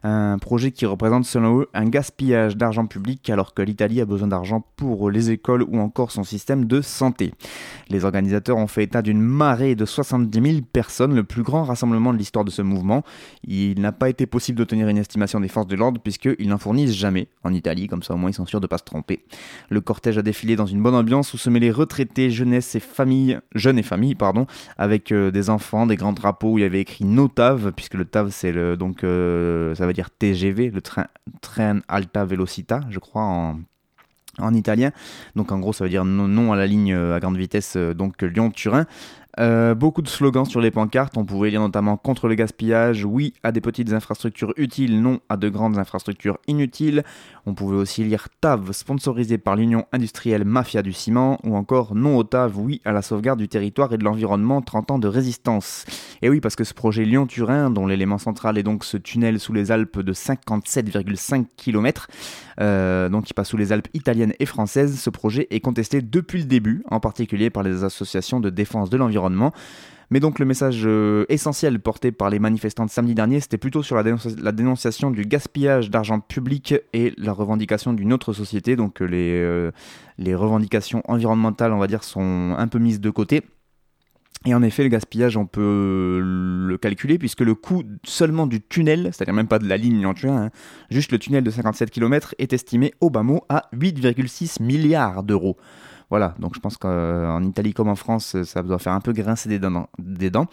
un 0.03 0.37
projet 0.37 0.71
qui 0.71 0.85
représente 0.85 1.25
selon 1.25 1.61
eux 1.61 1.69
un 1.73 1.85
gaspillage 1.85 2.57
d'argent 2.57 2.85
public 2.85 3.29
alors 3.29 3.53
que 3.53 3.61
l'Italie 3.61 4.01
a 4.01 4.05
besoin 4.05 4.27
d'argent 4.27 4.65
pour 4.75 5.09
les 5.09 5.31
écoles 5.31 5.63
ou 5.63 5.79
encore 5.79 6.11
son 6.11 6.23
système 6.23 6.65
de 6.65 6.81
santé. 6.81 7.33
Les 7.89 8.03
organisateurs 8.03 8.57
ont 8.57 8.67
fait 8.67 8.83
état 8.83 9.01
d'une 9.01 9.21
marée 9.21 9.75
de 9.75 9.85
70 9.85 10.41
000 10.41 10.65
personnes, 10.73 11.15
le 11.15 11.23
plus 11.23 11.43
grand 11.43 11.63
rassemblement 11.63 12.11
de 12.11 12.17
l'histoire 12.17 12.43
de 12.43 12.51
ce 12.51 12.61
mouvement. 12.61 13.03
Il 13.47 13.79
n'a 13.79 13.93
pas 13.93 14.09
été 14.09 14.25
possible 14.25 14.57
d'obtenir 14.57 14.89
une 14.89 14.97
estimation 14.97 15.39
des 15.39 15.47
forces 15.47 15.67
de 15.67 15.75
l'ordre 15.75 16.01
puisqu'ils 16.01 16.49
n'en 16.49 16.57
fournissent 16.57 16.93
jamais 16.93 17.29
en 17.43 17.53
Italie, 17.53 17.87
comme 17.87 18.03
ça 18.03 18.12
au 18.13 18.17
moins 18.17 18.29
ils 18.29 18.35
sont 18.35 18.45
sûrs 18.45 18.61
de 18.61 18.67
pas 18.67 18.77
se 18.77 18.83
tromper. 18.83 19.23
Le 19.69 19.81
cortège 19.81 20.17
a 20.17 20.21
défilé 20.21 20.55
dans 20.55 20.65
une 20.65 20.81
bonne 20.81 20.95
ambiance 20.95 21.33
où 21.33 21.37
se 21.37 21.49
mêlaient 21.49 21.71
retraités, 21.71 22.29
jeunesse 22.29 22.75
et 22.75 22.79
familles, 22.79 23.39
jeunes 23.55 23.77
et 23.77 23.83
familles, 23.83 24.15
pardon, 24.15 24.47
avec 24.77 25.11
euh, 25.11 25.31
des 25.31 25.49
enfants, 25.49 25.85
des 25.85 25.95
grands 25.95 26.13
drapeaux 26.13 26.53
où 26.53 26.57
il 26.57 26.61
y 26.61 26.65
avait 26.65 26.81
écrit 26.81 27.05
NOTAV, 27.05 27.71
puisque 27.73 27.95
le 27.95 28.05
TAV 28.05 28.29
c'est 28.31 28.51
le 28.51 28.77
donc 28.77 29.03
euh, 29.03 29.75
ça 29.75 29.85
va 29.85 29.93
dire 29.93 30.09
TGV, 30.09 30.69
le 30.69 30.81
train, 30.81 31.07
train 31.41 31.79
Alta 31.87 32.25
Velocita, 32.25 32.81
je 32.89 32.99
crois 32.99 33.23
en, 33.23 33.59
en 34.39 34.53
italien. 34.53 34.91
Donc 35.35 35.51
en 35.51 35.59
gros, 35.59 35.73
ça 35.73 35.83
veut 35.83 35.89
dire 35.89 36.05
non, 36.05 36.53
à 36.53 36.55
la 36.55 36.67
ligne 36.67 36.93
euh, 36.93 37.15
à 37.15 37.19
grande 37.19 37.37
vitesse, 37.37 37.77
donc 37.77 38.21
Lyon-Turin. 38.21 38.85
Euh, 39.39 39.73
beaucoup 39.73 40.03
de 40.03 40.07
slogans 40.07 40.45
sur 40.45 40.61
les 40.61 40.69
pancartes, 40.69 41.17
on 41.17 41.25
pouvait 41.25 41.49
lire 41.49 41.61
notamment 41.61 41.97
contre 41.97 42.27
le 42.27 42.35
gaspillage, 42.35 43.03
oui 43.03 43.33
à 43.41 43.51
des 43.51 43.61
petites 43.61 43.91
infrastructures 43.91 44.53
utiles, 44.57 45.01
non 45.01 45.19
à 45.27 45.37
de 45.37 45.49
grandes 45.49 45.79
infrastructures 45.79 46.37
inutiles. 46.47 47.03
On 47.47 47.55
pouvait 47.55 47.75
aussi 47.75 48.03
lire 48.03 48.27
TAV, 48.41 48.71
sponsorisé 48.71 49.39
par 49.39 49.55
l'Union 49.55 49.85
industrielle 49.91 50.45
Mafia 50.45 50.83
du 50.83 50.93
ciment, 50.93 51.39
ou 51.43 51.55
encore 51.55 51.95
non 51.95 52.17
au 52.17 52.23
TAV, 52.23 52.59
oui 52.59 52.81
à 52.85 52.91
la 52.91 53.01
sauvegarde 53.01 53.39
du 53.39 53.47
territoire 53.47 53.91
et 53.91 53.97
de 53.97 54.03
l'environnement, 54.03 54.61
30 54.61 54.91
ans 54.91 54.99
de 54.99 55.07
résistance. 55.07 55.85
Et 56.21 56.29
oui, 56.29 56.39
parce 56.39 56.55
que 56.55 56.63
ce 56.63 56.75
projet 56.75 57.03
Lyon-Turin, 57.03 57.71
dont 57.71 57.87
l'élément 57.87 58.19
central 58.19 58.57
est 58.57 58.63
donc 58.63 58.85
ce 58.85 58.97
tunnel 58.97 59.39
sous 59.39 59.53
les 59.53 59.71
Alpes 59.71 59.99
de 59.99 60.13
57,5 60.13 61.45
km, 61.57 62.07
euh, 62.61 63.09
donc 63.09 63.25
qui 63.25 63.33
passe 63.33 63.49
sous 63.49 63.57
les 63.57 63.71
Alpes 63.71 63.87
italiennes 63.95 64.33
et 64.39 64.45
françaises, 64.45 64.99
ce 64.99 65.09
projet 65.09 65.47
est 65.49 65.59
contesté 65.59 66.01
depuis 66.01 66.39
le 66.39 66.45
début, 66.45 66.83
en 66.91 66.99
particulier 66.99 67.49
par 67.49 67.63
les 67.63 67.83
associations 67.83 68.39
de 68.39 68.51
défense 68.51 68.91
de 68.91 68.97
l'environnement 68.97 69.22
mais 70.13 70.19
donc 70.19 70.37
le 70.37 70.45
message 70.45 70.83
euh, 70.85 71.25
essentiel 71.29 71.79
porté 71.79 72.11
par 72.11 72.29
les 72.29 72.37
manifestants 72.37 72.85
de 72.85 72.91
samedi 72.91 73.15
dernier, 73.15 73.39
c'était 73.39 73.57
plutôt 73.57 73.81
sur 73.81 73.95
la, 73.95 74.51
dénonciation 74.51 75.09
du 75.09 75.25
gaspillage 75.25 75.89
d'argent 75.89 76.19
public 76.19 76.75
et 76.93 77.13
la 77.17 77.33
revendication 77.33 77.93
d'une 77.93 78.13
autre 78.13 78.31
société. 78.31 78.75
Donc 78.75 79.01
euh, 79.01 79.05
les, 79.05 79.31
euh, 79.41 79.71
les 80.19 80.35
revendications 80.35 81.01
environnementales, 81.07 81.73
on 81.73 81.79
va 81.79 81.87
dire, 81.87 82.03
sont 82.03 82.53
un 82.55 82.67
peu 82.67 82.77
mises 82.77 83.01
de 83.01 83.09
côté. 83.09 83.41
Et 84.45 84.53
en 84.53 84.61
effet, 84.61 84.83
le 84.83 84.89
gaspillage, 84.89 85.35
on 85.35 85.47
peut 85.47 86.19
le 86.21 86.77
calculer 86.77 87.17
puisque 87.17 87.41
le 87.41 87.55
coût 87.55 87.81
seulement 88.03 88.45
du 88.45 88.61
tunnel, 88.61 89.09
c'est-à-dire 89.13 89.33
même 89.33 89.47
pas 89.47 89.57
de 89.57 89.67
la 89.67 89.77
ligne 89.77 90.05
en 90.05 90.13
hein, 90.25 90.49
juste 90.91 91.11
le 91.11 91.17
tunnel 91.17 91.43
de 91.43 91.49
57 91.49 91.89
km 91.89 92.35
est 92.37 92.53
estimé 92.53 92.93
au 93.01 93.09
bas 93.09 93.23
mot 93.23 93.45
à 93.49 93.63
8,6 93.73 94.61
milliards 94.61 95.23
d'euros. 95.23 95.57
Voilà, 96.09 96.35
donc 96.39 96.53
je 96.55 96.59
pense 96.59 96.77
qu'en 96.77 97.41
Italie 97.43 97.73
comme 97.73 97.89
en 97.89 97.95
France, 97.95 98.41
ça 98.43 98.63
doit 98.63 98.79
faire 98.79 98.93
un 98.93 99.01
peu 99.01 99.13
grincer 99.13 99.49
des 99.49 100.29
dents. 100.29 100.47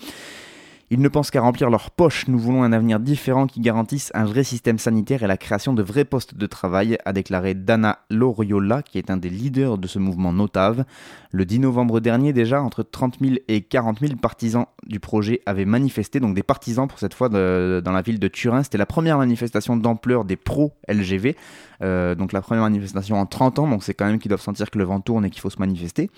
Ils 0.93 1.01
ne 1.01 1.09
pensent 1.09 1.31
qu'à 1.31 1.41
remplir 1.41 1.71
leurs 1.71 1.93
poches. 1.93 2.27
Nous 2.27 2.39
voulons 2.39 2.65
un 2.65 2.73
avenir 2.73 2.99
différent 2.99 3.47
qui 3.47 3.61
garantisse 3.61 4.11
un 4.13 4.25
vrai 4.25 4.43
système 4.43 4.77
sanitaire 4.77 5.23
et 5.23 5.29
la 5.29 5.37
création 5.37 5.73
de 5.73 5.85
vrais 5.85 6.05
postes 6.05 6.35
de 6.35 6.47
travail, 6.47 6.99
a 7.05 7.13
déclaré 7.13 7.55
Dana 7.55 8.01
Loriola, 8.11 8.83
qui 8.83 8.99
est 8.99 9.09
un 9.09 9.17
des 9.17 9.29
leaders 9.29 9.79
de 9.79 9.87
ce 9.87 10.01
mouvement 10.01 10.33
Notave. 10.33 10.85
Le 11.31 11.45
10 11.45 11.61
novembre 11.61 12.01
dernier, 12.01 12.33
déjà, 12.33 12.61
entre 12.61 12.83
30 12.83 13.19
000 13.21 13.37
et 13.47 13.61
40 13.61 14.01
000 14.01 14.17
partisans 14.17 14.67
du 14.85 14.99
projet 14.99 15.43
avaient 15.47 15.65
manifesté, 15.65 16.19
donc 16.19 16.35
des 16.35 16.43
partisans 16.43 16.89
pour 16.89 16.99
cette 16.99 17.15
fois 17.15 17.29
dans 17.29 17.93
la 17.93 18.03
ville 18.03 18.19
de 18.19 18.27
Turin. 18.27 18.65
C'était 18.65 18.77
la 18.77 18.87
première 18.87 19.19
manifestation 19.19 19.77
d'ampleur 19.77 20.25
des 20.25 20.35
pro-LGV, 20.35 21.37
euh, 21.83 22.17
donc 22.17 22.33
la 22.33 22.43
première 22.43 22.65
manifestation 22.65 23.17
en 23.21 23.27
30 23.27 23.61
ans, 23.61 23.69
donc 23.69 23.85
c'est 23.85 23.95
quand 23.95 24.07
même 24.07 24.19
qu'ils 24.19 24.31
doivent 24.31 24.43
sentir 24.43 24.71
que 24.73 24.79
le 24.79 24.85
vent 24.85 24.99
tourne 24.99 25.25
et 25.25 25.31
qu'il 25.31 25.41
faut 25.41 25.51
se 25.51 25.61
manifester. 25.61 26.11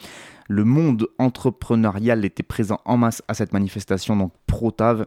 Le 0.49 0.65
monde 0.65 1.09
entrepreneurial 1.19 2.25
était 2.25 2.43
présent 2.43 2.81
en 2.85 2.97
masse 2.97 3.23
à 3.29 3.35
cette 3.35 3.53
manifestation, 3.53 4.17
donc 4.17 4.33
ProTav, 4.47 5.07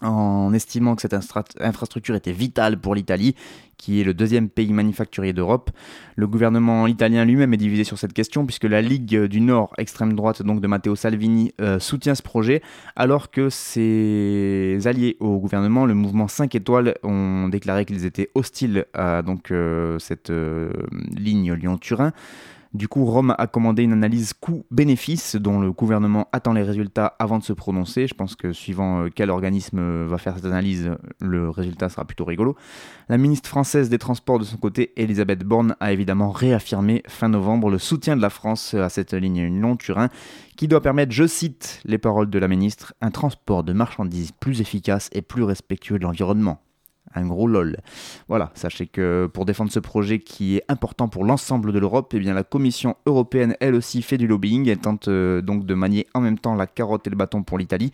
en 0.00 0.52
estimant 0.52 0.94
que 0.94 1.02
cette 1.02 1.14
infrastructure 1.60 2.14
était 2.14 2.32
vitale 2.32 2.78
pour 2.78 2.94
l'Italie, 2.94 3.34
qui 3.76 4.00
est 4.00 4.04
le 4.04 4.14
deuxième 4.14 4.48
pays 4.48 4.72
manufacturier 4.72 5.32
d'Europe. 5.32 5.70
Le 6.16 6.26
gouvernement 6.26 6.86
italien 6.86 7.24
lui-même 7.24 7.52
est 7.54 7.58
divisé 7.58 7.84
sur 7.84 7.98
cette 7.98 8.12
question, 8.12 8.46
puisque 8.46 8.64
la 8.64 8.82
Ligue 8.82 9.24
du 9.24 9.40
Nord, 9.40 9.72
extrême 9.78 10.12
droite 10.14 10.42
donc 10.42 10.60
de 10.60 10.66
Matteo 10.66 10.94
Salvini, 10.94 11.52
euh, 11.60 11.78
soutient 11.78 12.14
ce 12.14 12.22
projet, 12.22 12.62
alors 12.96 13.30
que 13.30 13.50
ses 13.50 14.78
alliés 14.84 15.16
au 15.20 15.38
gouvernement, 15.38 15.86
le 15.86 15.94
mouvement 15.94 16.28
5 16.28 16.54
étoiles, 16.54 16.94
ont 17.02 17.48
déclaré 17.48 17.84
qu'ils 17.84 18.04
étaient 18.04 18.30
hostiles 18.34 18.86
à 18.94 19.22
donc, 19.22 19.50
euh, 19.50 19.98
cette 19.98 20.30
euh, 20.30 20.70
ligne 21.16 21.54
Lyon-Turin. 21.54 22.12
Du 22.74 22.86
coup, 22.86 23.06
Rome 23.06 23.34
a 23.38 23.46
commandé 23.46 23.82
une 23.82 23.94
analyse 23.94 24.34
coût-bénéfice 24.34 25.36
dont 25.36 25.58
le 25.58 25.72
gouvernement 25.72 26.28
attend 26.32 26.52
les 26.52 26.62
résultats 26.62 27.16
avant 27.18 27.38
de 27.38 27.42
se 27.42 27.54
prononcer. 27.54 28.06
Je 28.06 28.14
pense 28.14 28.36
que 28.36 28.52
suivant 28.52 29.04
euh, 29.04 29.08
quel 29.14 29.30
organisme 29.30 29.78
euh, 29.78 30.06
va 30.06 30.18
faire 30.18 30.34
cette 30.34 30.44
analyse, 30.44 30.90
le 31.20 31.48
résultat 31.48 31.88
sera 31.88 32.04
plutôt 32.04 32.26
rigolo. 32.26 32.56
La 33.08 33.16
ministre 33.16 33.48
française 33.48 33.88
des 33.88 33.98
Transports 33.98 34.38
de 34.38 34.44
son 34.44 34.58
côté, 34.58 34.92
Elisabeth 34.96 35.44
Borne, 35.44 35.76
a 35.80 35.92
évidemment 35.92 36.30
réaffirmé 36.30 37.02
fin 37.08 37.30
novembre 37.30 37.70
le 37.70 37.78
soutien 37.78 38.16
de 38.16 38.22
la 38.22 38.30
France 38.30 38.74
à 38.74 38.90
cette 38.90 39.14
ligne 39.14 39.46
Lyon-Turin 39.46 40.10
qui 40.58 40.68
doit 40.68 40.82
permettre, 40.82 41.12
je 41.12 41.26
cite 41.26 41.80
les 41.84 41.98
paroles 41.98 42.28
de 42.28 42.38
la 42.38 42.48
ministre, 42.48 42.92
un 43.00 43.10
transport 43.10 43.64
de 43.64 43.72
marchandises 43.72 44.32
plus 44.32 44.60
efficace 44.60 45.08
et 45.12 45.22
plus 45.22 45.44
respectueux 45.44 45.98
de 45.98 46.04
l'environnement 46.04 46.60
un 47.14 47.26
gros 47.26 47.46
lol. 47.46 47.76
Voilà, 48.28 48.50
sachez 48.54 48.86
que 48.86 49.28
pour 49.32 49.44
défendre 49.44 49.70
ce 49.70 49.80
projet 49.80 50.18
qui 50.18 50.56
est 50.56 50.64
important 50.68 51.08
pour 51.08 51.24
l'ensemble 51.24 51.72
de 51.72 51.78
l'Europe, 51.78 52.12
eh 52.14 52.20
la 52.20 52.42
Commission 52.42 52.96
européenne 53.06 53.56
elle 53.60 53.74
aussi 53.74 54.02
fait 54.02 54.18
du 54.18 54.26
lobbying, 54.26 54.68
elle 54.68 54.78
tente 54.78 55.08
euh, 55.08 55.40
donc 55.40 55.66
de 55.66 55.74
manier 55.74 56.06
en 56.14 56.20
même 56.20 56.38
temps 56.38 56.54
la 56.54 56.66
carotte 56.66 57.06
et 57.06 57.10
le 57.10 57.16
bâton 57.16 57.42
pour 57.42 57.58
l'Italie. 57.58 57.92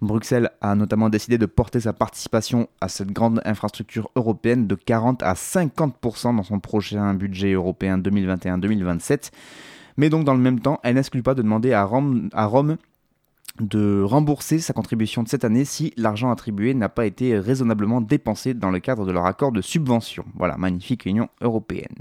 Bruxelles 0.00 0.50
a 0.60 0.74
notamment 0.74 1.08
décidé 1.08 1.38
de 1.38 1.46
porter 1.46 1.80
sa 1.80 1.92
participation 1.92 2.68
à 2.80 2.88
cette 2.88 3.12
grande 3.12 3.40
infrastructure 3.44 4.10
européenne 4.16 4.66
de 4.66 4.74
40 4.74 5.22
à 5.22 5.34
50% 5.34 6.36
dans 6.36 6.42
son 6.42 6.60
prochain 6.60 7.14
budget 7.14 7.52
européen 7.52 7.98
2021-2027. 7.98 9.30
Mais 9.96 10.10
donc 10.10 10.24
dans 10.24 10.34
le 10.34 10.40
même 10.40 10.60
temps, 10.60 10.80
elle 10.82 10.96
n'exclut 10.96 11.22
pas 11.22 11.34
de 11.34 11.42
demander 11.42 11.72
à 11.72 11.84
Rome 11.84 12.28
de 13.60 14.02
rembourser 14.02 14.58
sa 14.58 14.72
contribution 14.72 15.22
de 15.22 15.28
cette 15.28 15.44
année 15.44 15.64
si 15.64 15.92
l'argent 15.96 16.30
attribué 16.30 16.74
n'a 16.74 16.88
pas 16.88 17.06
été 17.06 17.38
raisonnablement 17.38 18.00
dépensé 18.00 18.54
dans 18.54 18.70
le 18.70 18.80
cadre 18.80 19.06
de 19.06 19.12
leur 19.12 19.26
accord 19.26 19.52
de 19.52 19.60
subvention. 19.60 20.24
Voilà, 20.34 20.56
magnifique 20.56 21.06
Union 21.06 21.28
européenne. 21.40 21.94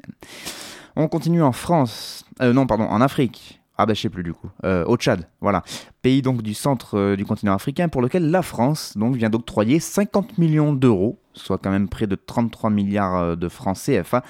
On 0.95 1.07
continue 1.07 1.41
en 1.41 1.51
France, 1.51 2.25
euh, 2.41 2.53
non 2.53 2.67
pardon, 2.67 2.85
en 2.85 3.01
Afrique. 3.01 3.59
Ah 3.77 3.85
ben 3.85 3.93
je 3.93 4.01
sais 4.01 4.09
plus 4.09 4.23
du 4.23 4.33
coup. 4.33 4.49
Euh, 4.63 4.85
au 4.85 4.95
Tchad, 4.95 5.27
voilà. 5.41 5.63
Pays 6.01 6.21
donc 6.21 6.41
du 6.41 6.53
centre 6.53 6.97
euh, 6.97 7.15
du 7.17 7.25
continent 7.25 7.53
africain 7.53 7.89
pour 7.89 8.01
lequel 8.01 8.31
la 8.31 8.41
France 8.41 8.93
donc 8.95 9.15
vient 9.15 9.29
d'octroyer 9.29 9.79
50 9.79 10.37
millions 10.37 10.71
d'euros, 10.71 11.19
soit 11.35 11.57
quand 11.57 11.71
même 11.71 11.89
près 11.89 12.07
de 12.07 12.15
33 12.15 12.69
milliards 12.69 13.15
euh, 13.17 13.35
de 13.35 13.47
francs 13.49 13.77
CFA. 13.77 14.23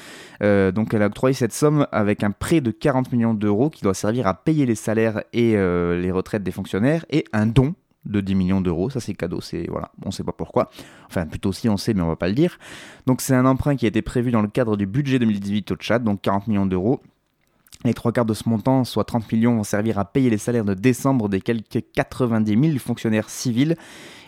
donc 0.71 0.93
elle 0.93 1.01
a 1.01 1.07
octroyé 1.07 1.33
cette 1.33 1.53
somme 1.53 1.87
avec 1.91 2.23
un 2.23 2.31
prêt 2.31 2.61
de 2.61 2.71
40 2.71 3.11
millions 3.11 3.33
d'euros 3.33 3.69
qui 3.69 3.83
doit 3.83 3.93
servir 3.93 4.27
à 4.27 4.33
payer 4.33 4.65
les 4.65 4.75
salaires 4.75 5.23
et 5.33 5.53
les 5.53 6.11
retraites 6.11 6.43
des 6.43 6.51
fonctionnaires 6.51 7.05
et 7.09 7.25
un 7.33 7.45
don 7.45 7.73
de 8.05 8.21
10 8.21 8.35
millions 8.35 8.61
d'euros, 8.61 8.89
ça 8.89 8.99
c'est 8.99 9.13
cadeau, 9.15 9.41
c'est 9.41 9.65
voilà, 9.69 9.91
on 10.05 10.11
sait 10.11 10.23
pas 10.23 10.31
pourquoi. 10.31 10.69
Enfin 11.07 11.25
plutôt 11.25 11.51
si 11.51 11.69
on 11.69 11.77
sait 11.77 11.93
mais 11.93 12.01
on 12.01 12.07
va 12.07 12.15
pas 12.15 12.27
le 12.27 12.35
dire. 12.35 12.59
Donc 13.07 13.21
c'est 13.21 13.35
un 13.35 13.45
emprunt 13.45 13.75
qui 13.75 13.85
a 13.85 13.87
été 13.87 14.01
prévu 14.01 14.31
dans 14.31 14.41
le 14.41 14.47
cadre 14.47 14.77
du 14.77 14.85
budget 14.85 15.19
2018 15.19 15.71
au 15.71 15.75
Tchad, 15.75 16.03
donc 16.03 16.21
40 16.21 16.47
millions 16.47 16.65
d'euros 16.65 17.01
les 17.83 17.93
trois 17.93 18.11
quarts 18.11 18.25
de 18.25 18.33
ce 18.33 18.47
montant, 18.47 18.83
soit 18.83 19.03
30 19.03 19.31
millions, 19.31 19.55
vont 19.55 19.63
servir 19.63 19.99
à 19.99 20.05
payer 20.05 20.29
les 20.29 20.37
salaires 20.37 20.65
de 20.65 20.73
décembre 20.73 21.29
des 21.29 21.41
quelques 21.41 21.83
90 21.93 22.67
000 22.69 22.79
fonctionnaires 22.79 23.29
civils 23.29 23.75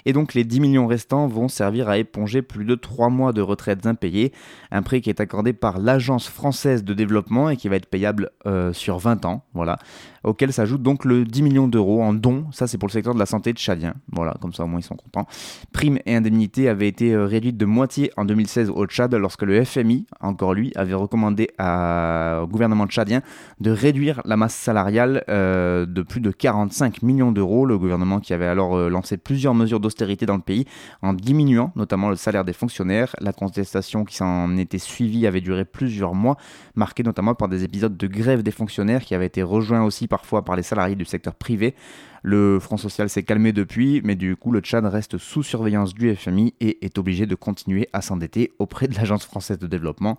et 0.07 0.13
donc 0.13 0.33
les 0.33 0.45
10 0.45 0.61
millions 0.61 0.87
restants 0.87 1.27
vont 1.27 1.49
servir 1.49 1.89
à 1.89 1.97
éponger 1.97 2.41
plus 2.41 2.63
de 2.63 2.75
3 2.75 3.09
mois 3.09 3.33
de 3.33 3.41
retraites 3.41 3.85
impayées, 3.85 4.31
un 4.71 4.81
prêt 4.81 5.01
qui 5.01 5.09
est 5.09 5.19
accordé 5.19 5.51
par 5.51 5.79
l'Agence 5.79 6.29
française 6.29 6.85
de 6.85 6.93
développement 6.93 7.49
et 7.49 7.57
qui 7.57 7.67
va 7.67 7.75
être 7.75 7.87
payable 7.87 8.31
euh, 8.45 8.71
sur 8.71 8.99
20 8.99 9.25
ans, 9.25 9.43
voilà, 9.53 9.75
auquel 10.23 10.53
s'ajoute 10.53 10.81
donc 10.81 11.03
le 11.03 11.25
10 11.25 11.41
millions 11.41 11.67
d'euros 11.67 12.01
en 12.01 12.13
dons, 12.13 12.45
ça 12.51 12.67
c'est 12.67 12.77
pour 12.77 12.87
le 12.87 12.93
secteur 12.93 13.15
de 13.15 13.19
la 13.19 13.25
santé 13.25 13.51
de 13.51 13.57
Chadien, 13.57 13.95
voilà, 14.13 14.35
comme 14.41 14.53
ça 14.53 14.63
au 14.63 14.67
moins 14.67 14.79
ils 14.79 14.83
sont 14.83 14.95
contents. 14.95 15.27
Primes 15.73 15.99
et 16.05 16.15
indemnités 16.15 16.69
avaient 16.69 16.87
été 16.87 17.13
euh, 17.13 17.25
réduites 17.25 17.57
de 17.57 17.65
moitié 17.65 18.09
en 18.15 18.23
2016 18.23 18.69
au 18.69 18.85
Tchad 18.85 19.13
lorsque 19.13 19.43
le 19.43 19.61
FMI, 19.65 20.05
encore 20.21 20.53
lui, 20.53 20.71
avait 20.77 20.93
recommandé 20.93 21.49
au 21.59 22.47
gouvernement 22.47 22.87
tchadien 22.87 23.21
de 23.59 23.71
réduire 23.71 24.21
la 24.23 24.37
masse 24.37 24.55
salariale 24.55 25.25
euh, 25.27 25.85
de 25.85 26.01
plus 26.01 26.21
de 26.21 26.31
45 26.31 27.01
millions 27.01 27.33
d'euros, 27.33 27.65
le 27.65 27.77
gouvernement 27.77 28.21
qui 28.21 28.33
avait 28.33 28.47
alors 28.47 28.89
lancé 28.89 29.17
plusieurs 29.17 29.53
mesures 29.53 29.81
d'austérité 29.81 29.97
dans 29.98 30.36
le 30.36 30.42
pays 30.42 30.66
en 31.01 31.13
diminuant 31.13 31.72
notamment 31.75 32.10
le 32.10 32.16
salaire 32.16 32.46
des 32.46 32.54
fonctionnaires. 32.54 33.16
La 33.20 33.34
contestation 33.34 34.06
qui 34.06 34.16
s'en 34.16 34.58
était 34.58 34.77
suivie 34.77 35.27
avait 35.27 35.42
duré 35.42 35.66
plusieurs 35.66 36.13
mois, 36.13 36.38
marquée 36.75 37.04
notamment 37.04 37.36
par 37.36 37.48
des 37.48 37.63
épisodes 37.63 37.98
de 37.98 38.08
grève 38.08 38.44
des 38.44 38.51
fonctionnaires 38.51 39.04
qui 39.04 39.16
avaient 39.16 39.25
été 39.25 39.44
rejoints 39.44 39.84
aussi 39.84 40.08
parfois 40.08 40.44
par 40.44 40.56
les 40.56 40.63
salariés 40.63 40.96
du 40.96 41.06
secteur 41.06 41.36
privé. 41.36 41.75
Le 42.24 42.60
Front 42.60 42.77
social 42.77 43.10
s'est 43.10 43.24
calmé 43.24 43.54
depuis, 43.54 44.01
mais 44.04 44.16
du 44.16 44.36
coup 44.36 44.51
le 44.51 44.60
Tchad 44.60 44.86
reste 44.86 45.18
sous 45.18 45.44
surveillance 45.44 45.94
du 45.94 46.13
FMI 46.16 46.54
et 46.60 46.86
est 46.86 46.98
obligé 46.98 47.25
de 47.25 47.36
continuer 47.36 47.89
à 47.94 48.01
s'endetter 48.01 48.54
auprès 48.60 48.88
de 48.88 48.96
l'Agence 48.96 49.25
française 49.25 49.60
de 49.60 49.68
développement. 49.68 50.18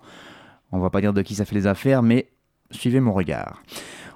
On 0.71 0.79
va 0.79 0.89
pas 0.89 1.01
dire 1.01 1.13
de 1.13 1.21
qui 1.21 1.35
ça 1.35 1.45
fait 1.45 1.55
les 1.55 1.67
affaires, 1.67 2.03
mais 2.03 2.29
suivez 2.71 2.99
mon 2.99 3.13
regard. 3.13 3.61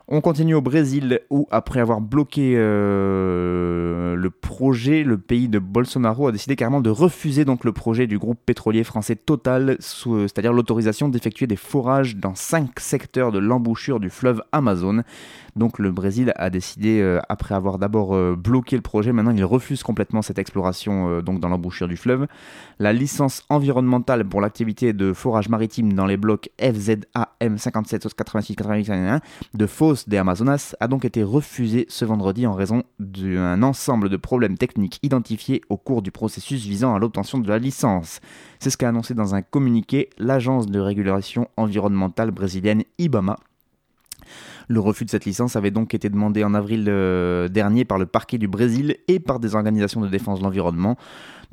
On 0.10 0.20
continue 0.20 0.54
au 0.54 0.62
Brésil 0.62 1.22
où, 1.30 1.48
après 1.50 1.80
avoir 1.80 2.02
bloqué 2.02 2.56
euh, 2.58 4.16
le 4.16 4.30
projet, 4.30 5.04
le 5.04 5.18
pays 5.18 5.48
de 5.48 5.60
Bolsonaro 5.60 6.28
a 6.28 6.34
décidé 6.34 6.58
carrément 6.58 6.82
de 6.82 6.90
refuser 6.90 7.46
le 7.46 7.72
projet 7.72 8.06
du 8.06 8.20
groupe 8.20 8.40
pétrolier 8.46 8.84
français 8.84 9.16
Total, 9.16 9.78
c'est-à-dire 9.80 10.52
l'autorisation 10.52 11.08
d'effectuer 11.08 11.48
des 11.48 11.56
forages 11.56 12.18
dans 12.18 12.36
cinq 12.36 12.82
secteurs 12.82 13.32
de 13.32 13.40
l'embouchure 13.40 14.02
du 14.02 14.10
fleuve 14.10 14.44
Amazon. 14.52 15.04
Donc 15.56 15.80
le 15.80 15.92
Brésil 15.92 16.34
a 16.36 16.50
décidé, 16.50 17.00
euh, 17.00 17.20
après 17.30 17.54
avoir 17.54 17.78
d'abord 17.78 18.16
euh, 18.16 18.36
bloqué 18.36 18.76
le 18.76 18.82
projet, 18.82 19.12
maintenant 19.12 19.34
il 19.36 19.46
refuse 19.46 19.84
complètement 19.84 20.22
cette 20.22 20.40
exploration 20.40 21.10
euh, 21.10 21.22
donc 21.22 21.40
dans 21.40 21.50
l'embouchure 21.50 21.88
du 21.88 21.98
fleuve. 21.98 22.28
La 22.80 22.94
licence 22.94 23.44
environnementale 23.50 24.26
pour 24.26 24.42
l'activité 24.42 24.94
de 24.94 25.14
forage 25.14 25.50
maritime 25.50 25.94
dans 25.94 26.06
les 26.06 26.18
blocs 26.18 26.50
FZAM 26.60 27.58
57 27.58 28.14
86 28.16 28.56
88 28.56 29.22
de 29.54 29.66
Fosse 29.68 30.10
des 30.10 30.18
Amazonas 30.18 30.76
a 30.80 30.88
donc 30.88 31.06
été 31.06 31.24
refusée 31.24 31.86
ce 31.88 32.06
vendredi 32.06 32.48
en 32.48 32.54
raison 32.54 32.84
d'un 33.00 33.62
ensemble 33.62 34.10
de 34.10 34.18
problèmes 34.18 34.58
techniques 34.58 35.00
identifiés 35.04 35.62
au 35.70 35.78
cours 35.78 36.02
du 36.02 36.12
processus 36.12 36.66
visant 36.66 36.96
à 36.96 37.00
l'obtention 37.00 37.38
de 37.38 37.48
la 37.48 37.60
licence. 37.60 38.20
C'est 38.60 38.70
ce 38.70 38.78
qu'a 38.78 38.90
annoncé 38.90 39.14
dans 39.14 39.36
un 39.36 39.42
communiqué 39.42 40.10
l'agence 40.18 40.68
de 40.68 40.80
régulation 40.80 41.48
environnementale 41.58 42.32
brésilienne 42.32 42.84
IBAMA 42.98 43.38
le 44.68 44.80
refus 44.80 45.06
de 45.06 45.10
cette 45.10 45.26
licence 45.26 45.56
avait 45.56 45.72
donc 45.72 45.94
été 45.94 46.10
demandé 46.10 46.44
en 46.44 46.54
avril 46.54 46.86
euh, 46.88 47.48
dernier 47.48 47.86
par 47.86 47.98
le 47.98 48.06
parquet 48.06 48.38
du 48.38 48.48
Brésil 48.48 48.98
et 49.08 49.20
par 49.20 49.40
des 49.40 49.56
organisations 49.56 50.02
de 50.02 50.08
défense 50.08 50.40
de 50.40 50.44
l'environnement. 50.44 50.98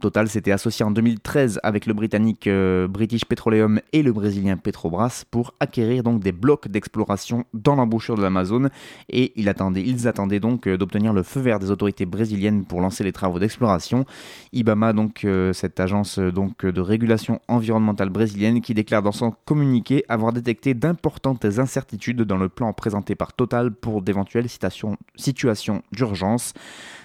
Total 0.01 0.29
s'était 0.29 0.51
associé 0.51 0.85
en 0.85 0.91
2013 0.91 1.61
avec 1.63 1.87
le 1.87 1.95
britannique 1.95 2.47
euh, 2.47 2.89
British 2.89 3.25
Petroleum 3.25 3.81
et 3.93 4.03
le 4.03 4.13
brésilien 4.13 4.57
Petrobras 4.57 5.25
pour 5.31 5.55
acquérir 5.61 6.03
donc 6.03 6.21
des 6.21 6.33
blocs 6.33 6.69
d'exploration 6.69 7.45
dans 7.55 7.77
l'embouchure 7.77 8.17
de 8.17 8.23
l'Amazone 8.23 8.71
et 9.09 9.33
ils 9.37 9.49
attendaient, 9.49 10.41
donc 10.41 10.67
euh, 10.67 10.77
d'obtenir 10.77 11.13
le 11.13 11.23
feu 11.23 11.41
vert 11.41 11.59
des 11.59 11.71
autorités 11.71 12.07
brésiliennes 12.07 12.65
pour 12.65 12.81
lancer 12.81 13.05
les 13.05 13.13
travaux 13.13 13.39
d'exploration. 13.39 14.05
IBAMA, 14.53 14.93
donc 14.93 15.25
euh, 15.25 15.53
cette 15.53 15.79
agence 15.79 16.19
de 16.19 16.81
régulation 16.81 17.41
environnementale 17.47 18.09
brésilienne, 18.09 18.61
qui 18.61 18.75
déclare 18.75 19.03
dans 19.03 19.13
son 19.13 19.33
communiqué 19.45 20.05
avoir 20.09 20.33
détecté 20.33 20.75
d'importantes 20.75 21.45
incertitudes 21.45 22.23
dans 22.23 22.39
le 22.39 22.49
plan 22.49 22.73
présenté 22.73 23.15
par 23.15 23.33
Total 23.33 23.71
pour 23.71 24.03
d'éventuelles 24.03 24.49
situations 24.49 25.83
d'urgence 25.93 26.55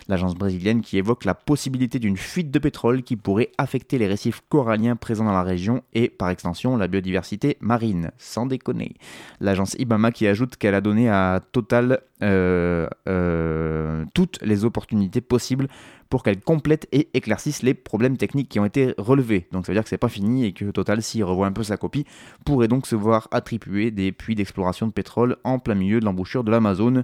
l'agence 0.08 0.36
brésilienne 0.36 0.82
qui 0.82 0.98
évoque 0.98 1.26
la 1.26 1.34
possibilité 1.34 2.00
d'une 2.00 2.18
fuite 2.18 2.52
de 2.52 2.60
pétrole 2.60 3.04
qui 3.04 3.16
pourrait 3.16 3.52
affecter 3.58 3.98
les 3.98 4.08
récifs 4.08 4.42
coralliens 4.50 4.96
présents 4.96 5.26
dans 5.26 5.32
la 5.32 5.44
région 5.44 5.84
et 5.94 6.10
par 6.10 6.30
extension 6.30 6.78
la 6.78 6.88
biodiversité 6.88 7.58
marine, 7.60 8.12
sans 8.18 8.46
déconner. 8.46 8.96
L'agence 9.40 9.76
Ibama 9.80 10.12
qui 10.12 10.28
ajoute 10.28 10.58
qu'elle 10.58 10.76
a 10.76 10.82
donné 10.82 11.10
à 11.10 11.42
Total 11.52 12.02
euh, 12.22 12.88
euh, 13.08 14.06
toutes 14.14 14.40
les 14.42 14.64
opportunités 14.64 15.22
possibles 15.22 15.68
pour 16.10 16.24
qu'elle 16.24 16.40
complète 16.40 16.88
et 16.92 17.10
éclaircisse 17.14 17.64
les 17.64 17.74
problèmes 17.74 18.18
techniques 18.18 18.50
qui 18.50 18.60
ont 18.60 18.66
été 18.66 18.94
relevés. 18.98 19.48
Donc 19.52 19.66
ça 19.66 19.72
veut 19.72 19.76
dire 19.76 19.84
que 19.84 19.90
c'est 19.90 19.98
pas 19.98 20.10
fini 20.10 20.46
et 20.46 20.54
que 20.54 20.66
Total, 20.72 21.02
s'il 21.02 21.24
revoit 21.24 21.48
un 21.48 21.52
peu 21.52 21.64
sa 21.64 21.78
copie, 21.78 22.06
pourrait 22.46 22.68
donc 22.68 22.88
se 22.88 22.96
voir 22.96 23.28
attribuer 23.32 23.92
des 23.92 24.12
puits 24.12 24.36
d'exploration 24.36 24.88
de 24.88 24.92
pétrole 24.92 25.38
en 25.44 25.60
plein 25.60 25.76
milieu 25.76 26.00
de 26.00 26.06
l'embouchure 26.06 26.44
de 26.44 26.52
l'Amazone. 26.52 27.04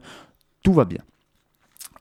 Tout 0.63 0.73
va 0.73 0.85
bien. 0.85 1.01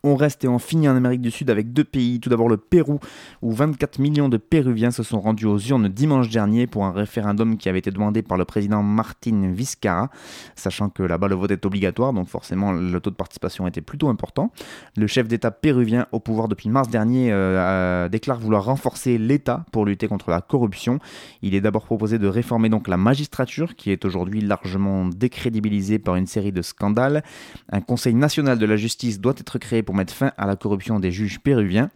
On 0.02 0.16
reste 0.16 0.44
et 0.44 0.48
on 0.48 0.58
finit 0.58 0.88
en 0.88 0.96
Amérique 0.96 1.20
du 1.20 1.30
Sud 1.30 1.50
avec 1.50 1.74
deux 1.74 1.84
pays. 1.84 2.20
Tout 2.20 2.30
d'abord 2.30 2.48
le 2.48 2.56
Pérou, 2.56 3.00
où 3.42 3.52
24 3.52 3.98
millions 3.98 4.30
de 4.30 4.38
Péruviens 4.38 4.90
se 4.90 5.02
sont 5.02 5.20
rendus 5.20 5.44
aux 5.44 5.58
urnes 5.58 5.88
dimanche 5.88 6.30
dernier 6.30 6.66
pour 6.66 6.86
un 6.86 6.92
référendum 6.92 7.58
qui 7.58 7.68
avait 7.68 7.80
été 7.80 7.90
demandé 7.90 8.22
par 8.22 8.38
le 8.38 8.46
président 8.46 8.82
Martin 8.82 9.50
Vizcarra, 9.52 10.10
sachant 10.56 10.88
que 10.88 11.02
là-bas 11.02 11.28
le 11.28 11.34
vote 11.34 11.50
est 11.50 11.66
obligatoire, 11.66 12.14
donc 12.14 12.28
forcément 12.28 12.72
le 12.72 12.98
taux 13.00 13.10
de 13.10 13.14
participation 13.14 13.66
était 13.66 13.82
plutôt 13.82 14.08
important. 14.08 14.52
Le 14.96 15.06
chef 15.06 15.28
d'État 15.28 15.50
péruvien 15.50 16.06
au 16.12 16.20
pouvoir 16.20 16.48
depuis 16.48 16.70
mars 16.70 16.88
dernier 16.88 17.30
euh, 17.30 18.08
déclare 18.08 18.40
vouloir 18.40 18.64
renforcer 18.64 19.18
l'État 19.18 19.66
pour 19.70 19.84
lutter 19.84 20.08
contre 20.08 20.30
la 20.30 20.40
corruption. 20.40 20.98
Il 21.42 21.54
est 21.54 21.60
d'abord 21.60 21.84
proposé 21.84 22.18
de 22.18 22.26
réformer 22.26 22.70
donc 22.70 22.88
la 22.88 22.96
magistrature, 22.96 23.76
qui 23.76 23.90
est 23.90 24.06
aujourd'hui 24.06 24.40
largement 24.40 25.06
décrédibilisée 25.06 25.98
par 25.98 26.16
une 26.16 26.26
série 26.26 26.52
de 26.52 26.62
scandales. 26.62 27.22
Un 27.70 27.82
conseil 27.82 28.14
national 28.14 28.58
de 28.58 28.64
la 28.64 28.76
justice 28.76 29.20
doit 29.20 29.34
être 29.36 29.58
créé 29.58 29.82
mettre 29.94 30.14
fin 30.14 30.32
à 30.36 30.46
la 30.46 30.56
corruption 30.56 31.00
des 31.00 31.10
juges 31.10 31.40
péruviens. 31.40 31.90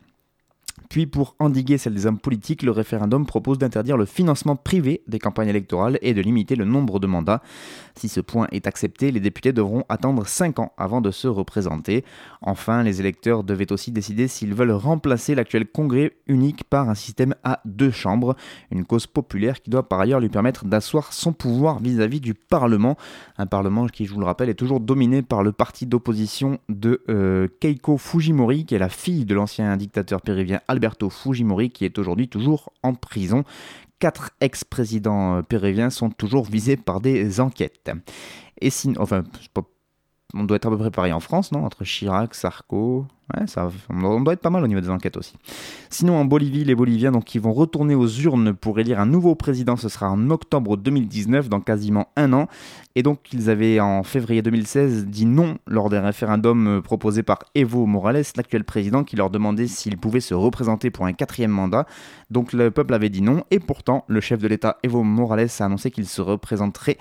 Puis 0.88 1.06
pour 1.06 1.34
endiguer 1.38 1.78
celle 1.78 1.94
des 1.94 2.06
hommes 2.06 2.18
politiques, 2.18 2.62
le 2.62 2.70
référendum 2.70 3.26
propose 3.26 3.58
d'interdire 3.58 3.96
le 3.96 4.04
financement 4.04 4.56
privé 4.56 5.02
des 5.06 5.18
campagnes 5.18 5.48
électorales 5.48 5.98
et 6.02 6.14
de 6.14 6.20
limiter 6.20 6.56
le 6.56 6.64
nombre 6.64 7.00
de 7.00 7.06
mandats. 7.06 7.42
Si 7.96 8.08
ce 8.08 8.20
point 8.20 8.48
est 8.52 8.66
accepté, 8.66 9.10
les 9.10 9.20
députés 9.20 9.52
devront 9.52 9.84
attendre 9.88 10.26
5 10.26 10.58
ans 10.58 10.72
avant 10.76 11.00
de 11.00 11.10
se 11.10 11.28
représenter. 11.28 12.04
Enfin, 12.42 12.82
les 12.82 13.00
électeurs 13.00 13.44
devaient 13.44 13.72
aussi 13.72 13.92
décider 13.92 14.28
s'ils 14.28 14.54
veulent 14.54 14.72
remplacer 14.72 15.34
l'actuel 15.34 15.66
congrès 15.66 16.12
unique 16.26 16.64
par 16.64 16.88
un 16.88 16.94
système 16.94 17.34
à 17.44 17.60
deux 17.64 17.90
chambres, 17.90 18.36
une 18.70 18.84
cause 18.84 19.06
populaire 19.06 19.60
qui 19.62 19.70
doit 19.70 19.88
par 19.88 20.00
ailleurs 20.00 20.20
lui 20.20 20.28
permettre 20.28 20.64
d'asseoir 20.64 21.12
son 21.12 21.32
pouvoir 21.32 21.78
vis-à-vis 21.78 22.20
du 22.20 22.34
Parlement, 22.34 22.96
un 23.38 23.46
Parlement 23.46 23.86
qui, 23.86 24.06
je 24.06 24.12
vous 24.12 24.20
le 24.20 24.26
rappelle, 24.26 24.48
est 24.48 24.54
toujours 24.54 24.80
dominé 24.80 25.22
par 25.22 25.42
le 25.42 25.52
parti 25.52 25.86
d'opposition 25.86 26.58
de 26.68 27.02
euh, 27.08 27.48
Keiko 27.60 27.98
Fujimori, 27.98 28.64
qui 28.64 28.74
est 28.74 28.78
la 28.78 28.88
fille 28.88 29.24
de 29.24 29.34
l'ancien 29.34 29.76
dictateur 29.76 30.20
péruvien 30.20 30.60
Alberto 30.74 31.08
Fujimori, 31.08 31.70
qui 31.70 31.84
est 31.84 31.98
aujourd'hui 31.98 32.28
toujours 32.28 32.72
en 32.82 32.94
prison. 32.94 33.44
Quatre 34.00 34.32
ex-présidents 34.40 35.36
euh, 35.36 35.42
péruviens 35.42 35.90
sont 35.90 36.10
toujours 36.10 36.44
visés 36.44 36.76
par 36.76 37.00
des 37.00 37.40
enquêtes. 37.40 37.90
Et 38.60 38.70
sinon, 38.70 39.00
enfin, 39.00 39.24
on 40.34 40.44
doit 40.44 40.56
être 40.56 40.66
à 40.66 40.70
peu 40.70 40.78
près 40.78 40.90
pareil 40.90 41.12
en 41.12 41.20
France, 41.20 41.52
non? 41.52 41.64
Entre 41.64 41.84
Chirac, 41.84 42.34
Sarko, 42.34 43.06
Ouais, 43.32 43.46
ça, 43.46 43.70
on 43.88 44.20
doit 44.20 44.34
être 44.34 44.42
pas 44.42 44.50
mal 44.50 44.62
au 44.62 44.66
niveau 44.66 44.82
des 44.82 44.90
enquêtes 44.90 45.16
aussi. 45.16 45.34
Sinon, 45.88 46.16
en 46.16 46.26
Bolivie, 46.26 46.62
les 46.62 46.74
Boliviens 46.74 47.10
donc, 47.10 47.24
qui 47.24 47.38
vont 47.38 47.54
retourner 47.54 47.94
aux 47.94 48.06
urnes 48.06 48.52
pour 48.52 48.78
élire 48.78 49.00
un 49.00 49.06
nouveau 49.06 49.34
président, 49.34 49.76
ce 49.76 49.88
sera 49.88 50.10
en 50.10 50.28
octobre 50.28 50.76
2019, 50.76 51.48
dans 51.48 51.60
quasiment 51.60 52.08
un 52.16 52.34
an. 52.34 52.48
Et 52.96 53.02
donc, 53.02 53.32
ils 53.32 53.48
avaient 53.48 53.80
en 53.80 54.02
février 54.02 54.42
2016 54.42 55.06
dit 55.06 55.24
non 55.24 55.56
lors 55.66 55.88
d'un 55.88 56.02
référendum 56.02 56.66
euh, 56.66 56.80
proposé 56.82 57.22
par 57.22 57.38
Evo 57.54 57.86
Morales, 57.86 58.24
l'actuel 58.36 58.64
président, 58.64 59.04
qui 59.04 59.16
leur 59.16 59.30
demandait 59.30 59.68
s'il 59.68 59.96
pouvait 59.96 60.20
se 60.20 60.34
représenter 60.34 60.90
pour 60.90 61.06
un 61.06 61.14
quatrième 61.14 61.50
mandat. 61.50 61.86
Donc, 62.30 62.52
le 62.52 62.70
peuple 62.70 62.92
avait 62.92 63.08
dit 63.08 63.22
non. 63.22 63.44
Et 63.50 63.58
pourtant, 63.58 64.04
le 64.06 64.20
chef 64.20 64.38
de 64.38 64.48
l'État, 64.48 64.76
Evo 64.82 65.02
Morales, 65.02 65.48
a 65.60 65.64
annoncé 65.64 65.90
qu'il 65.90 66.06
se 66.06 66.20
représenterait 66.20 66.98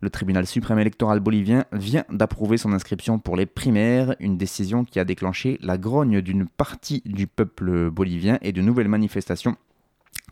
le 0.00 0.10
tribunal 0.10 0.46
suprême 0.46 0.78
électoral 0.78 1.20
bolivien 1.20 1.64
vient 1.72 2.04
d'approuver 2.10 2.58
son 2.58 2.72
inscription 2.72 3.18
pour 3.18 3.36
les 3.36 3.46
primaires, 3.46 4.14
une 4.20 4.36
décision 4.36 4.84
qui 4.84 4.98
a 4.98 5.04
déclenché 5.04 5.58
la 5.62 5.78
grogne 5.78 6.20
d'une 6.20 6.46
partie 6.46 7.02
du 7.04 7.26
peuple 7.26 7.90
bolivien 7.90 8.38
et 8.42 8.52
de 8.52 8.62
nouvelles 8.62 8.88
manifestations 8.88 9.56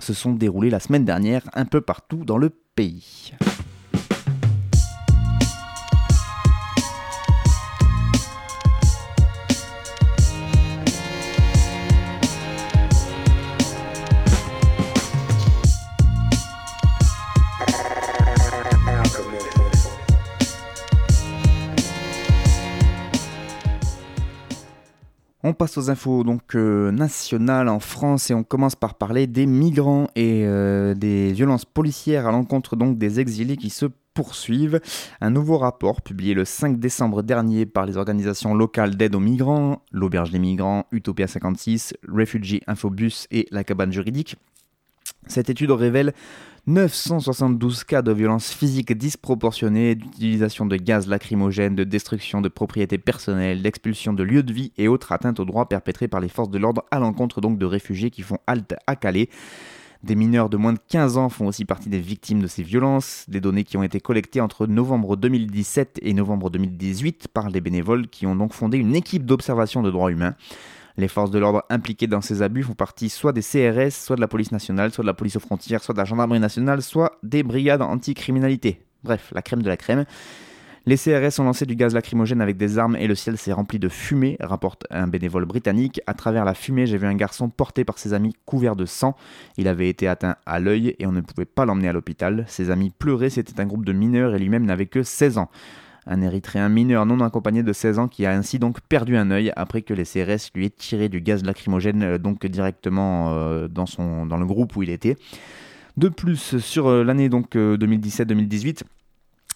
se 0.00 0.12
sont 0.12 0.32
déroulées 0.32 0.70
la 0.70 0.80
semaine 0.80 1.04
dernière 1.04 1.42
un 1.54 1.64
peu 1.64 1.80
partout 1.80 2.24
dans 2.24 2.38
le 2.38 2.50
pays. 2.50 3.32
On 25.46 25.52
passe 25.52 25.76
aux 25.76 25.90
infos 25.90 26.24
donc 26.24 26.54
euh, 26.54 26.90
nationales 26.90 27.68
en 27.68 27.78
France 27.78 28.30
et 28.30 28.34
on 28.34 28.44
commence 28.44 28.76
par 28.76 28.94
parler 28.94 29.26
des 29.26 29.44
migrants 29.44 30.08
et 30.16 30.46
euh, 30.46 30.94
des 30.94 31.34
violences 31.34 31.66
policières 31.66 32.26
à 32.26 32.32
l'encontre 32.32 32.76
des 32.76 33.20
exilés 33.20 33.58
qui 33.58 33.68
se 33.68 33.84
poursuivent. 34.14 34.80
Un 35.20 35.28
nouveau 35.28 35.58
rapport 35.58 36.00
publié 36.00 36.32
le 36.32 36.46
5 36.46 36.80
décembre 36.80 37.22
dernier 37.22 37.66
par 37.66 37.84
les 37.84 37.98
organisations 37.98 38.54
locales 38.54 38.96
d'aide 38.96 39.14
aux 39.14 39.20
migrants, 39.20 39.82
l'Auberge 39.92 40.30
des 40.30 40.38
migrants, 40.38 40.86
Utopia 40.92 41.26
56, 41.26 41.92
Refugee 42.08 42.62
Infobus 42.66 43.26
et 43.30 43.46
la 43.50 43.64
cabane 43.64 43.92
juridique. 43.92 44.36
Cette 45.26 45.50
étude 45.50 45.72
révèle 45.72 46.14
972 46.66 47.84
cas 47.84 48.00
de 48.00 48.10
violences 48.10 48.50
physiques 48.50 48.96
disproportionnées, 48.96 49.94
d'utilisation 49.94 50.64
de 50.64 50.76
gaz 50.76 51.06
lacrymogènes, 51.06 51.74
de 51.74 51.84
destruction 51.84 52.40
de 52.40 52.48
propriétés 52.48 52.96
personnelles, 52.96 53.60
d'expulsion 53.60 54.14
de 54.14 54.22
lieux 54.22 54.42
de 54.42 54.52
vie 54.52 54.72
et 54.78 54.88
autres 54.88 55.12
atteintes 55.12 55.40
aux 55.40 55.44
droits 55.44 55.68
perpétrées 55.68 56.08
par 56.08 56.20
les 56.20 56.30
forces 56.30 56.48
de 56.48 56.56
l'ordre 56.56 56.84
à 56.90 57.00
l'encontre 57.00 57.42
de 57.42 57.66
réfugiés 57.66 58.10
qui 58.10 58.22
font 58.22 58.38
halte 58.46 58.74
à 58.86 58.96
Calais. 58.96 59.28
Des 60.02 60.14
mineurs 60.14 60.48
de 60.48 60.56
moins 60.56 60.72
de 60.72 60.78
15 60.88 61.18
ans 61.18 61.28
font 61.28 61.46
aussi 61.46 61.66
partie 61.66 61.90
des 61.90 62.00
victimes 62.00 62.40
de 62.40 62.46
ces 62.46 62.62
violences, 62.62 63.26
des 63.28 63.40
données 63.42 63.64
qui 63.64 63.76
ont 63.76 63.82
été 63.82 64.00
collectées 64.00 64.40
entre 64.40 64.66
novembre 64.66 65.16
2017 65.16 65.98
et 66.00 66.14
novembre 66.14 66.48
2018 66.48 67.28
par 67.28 67.50
les 67.50 67.60
bénévoles 67.60 68.08
qui 68.08 68.26
ont 68.26 68.36
donc 68.36 68.54
fondé 68.54 68.78
une 68.78 68.96
équipe 68.96 69.26
d'observation 69.26 69.82
de 69.82 69.90
droits 69.90 70.10
humains. 70.10 70.34
Les 70.96 71.08
forces 71.08 71.30
de 71.30 71.38
l'ordre 71.38 71.64
impliquées 71.70 72.06
dans 72.06 72.20
ces 72.20 72.42
abus 72.42 72.62
font 72.62 72.74
partie 72.74 73.08
soit 73.08 73.32
des 73.32 73.42
CRS, 73.42 73.90
soit 73.90 74.16
de 74.16 74.20
la 74.20 74.28
police 74.28 74.52
nationale, 74.52 74.92
soit 74.92 75.02
de 75.02 75.08
la 75.08 75.14
police 75.14 75.36
aux 75.36 75.40
frontières, 75.40 75.82
soit 75.82 75.92
de 75.92 75.98
la 75.98 76.04
gendarmerie 76.04 76.40
nationale, 76.40 76.82
soit 76.82 77.18
des 77.22 77.42
brigades 77.42 77.82
anti-criminalité. 77.82 78.80
Bref, 79.02 79.32
la 79.34 79.42
crème 79.42 79.62
de 79.62 79.68
la 79.68 79.76
crème. 79.76 80.04
Les 80.86 80.98
CRS 80.98 81.40
ont 81.40 81.44
lancé 81.44 81.64
du 81.64 81.76
gaz 81.76 81.94
lacrymogène 81.94 82.42
avec 82.42 82.58
des 82.58 82.78
armes 82.78 82.94
et 82.94 83.06
le 83.06 83.14
ciel 83.14 83.38
s'est 83.38 83.54
rempli 83.54 83.78
de 83.78 83.88
fumée, 83.88 84.36
rapporte 84.38 84.86
un 84.90 85.06
bénévole 85.06 85.46
britannique. 85.46 86.00
À 86.06 86.12
travers 86.12 86.44
la 86.44 86.52
fumée, 86.52 86.86
j'ai 86.86 86.98
vu 86.98 87.06
un 87.06 87.14
garçon 87.14 87.48
porté 87.48 87.84
par 87.84 87.98
ses 87.98 88.12
amis 88.12 88.34
couvert 88.44 88.76
de 88.76 88.84
sang. 88.84 89.16
Il 89.56 89.66
avait 89.66 89.88
été 89.88 90.06
atteint 90.06 90.36
à 90.44 90.60
l'œil 90.60 90.94
et 90.98 91.06
on 91.06 91.12
ne 91.12 91.22
pouvait 91.22 91.46
pas 91.46 91.64
l'emmener 91.64 91.88
à 91.88 91.94
l'hôpital. 91.94 92.44
Ses 92.48 92.70
amis 92.70 92.90
pleuraient, 92.90 93.30
c'était 93.30 93.58
un 93.60 93.66
groupe 93.66 93.86
de 93.86 93.94
mineurs 93.94 94.34
et 94.34 94.38
lui-même 94.38 94.66
n'avait 94.66 94.86
que 94.86 95.02
16 95.02 95.38
ans 95.38 95.48
un 96.06 96.20
Érythréen 96.20 96.68
mineur 96.68 97.06
non 97.06 97.20
accompagné 97.20 97.62
de 97.62 97.72
16 97.72 97.98
ans 97.98 98.08
qui 98.08 98.26
a 98.26 98.32
ainsi 98.32 98.58
donc 98.58 98.80
perdu 98.80 99.16
un 99.16 99.30
œil 99.30 99.52
après 99.56 99.82
que 99.82 99.94
les 99.94 100.04
CRS 100.04 100.50
lui 100.54 100.66
aient 100.66 100.70
tiré 100.70 101.08
du 101.08 101.20
gaz 101.20 101.44
lacrymogène 101.44 102.02
euh, 102.02 102.18
donc 102.18 102.46
directement 102.46 103.32
euh, 103.32 103.68
dans, 103.68 103.86
son, 103.86 104.26
dans 104.26 104.36
le 104.36 104.46
groupe 104.46 104.76
où 104.76 104.82
il 104.82 104.90
était. 104.90 105.16
De 105.96 106.08
plus, 106.08 106.58
sur 106.58 106.88
euh, 106.88 107.04
l'année 107.04 107.28
donc 107.28 107.54
2017-2018, 107.54 108.82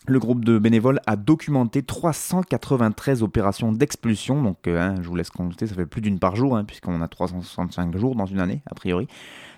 le 0.06 0.18
groupe 0.18 0.44
de 0.44 0.58
bénévoles 0.58 1.00
a 1.06 1.16
documenté 1.16 1.82
393 1.82 3.22
opérations 3.22 3.72
d'expulsion, 3.72 4.42
donc 4.42 4.66
hein, 4.66 4.94
je 5.02 5.08
vous 5.08 5.16
laisse 5.16 5.30
compter, 5.30 5.66
ça 5.66 5.74
fait 5.74 5.86
plus 5.86 6.00
d'une 6.00 6.18
par 6.18 6.34
jour, 6.34 6.56
hein, 6.56 6.64
puisqu'on 6.64 7.02
a 7.02 7.08
365 7.08 7.96
jours 7.98 8.14
dans 8.14 8.24
une 8.24 8.40
année, 8.40 8.62
a 8.70 8.74
priori. 8.74 9.06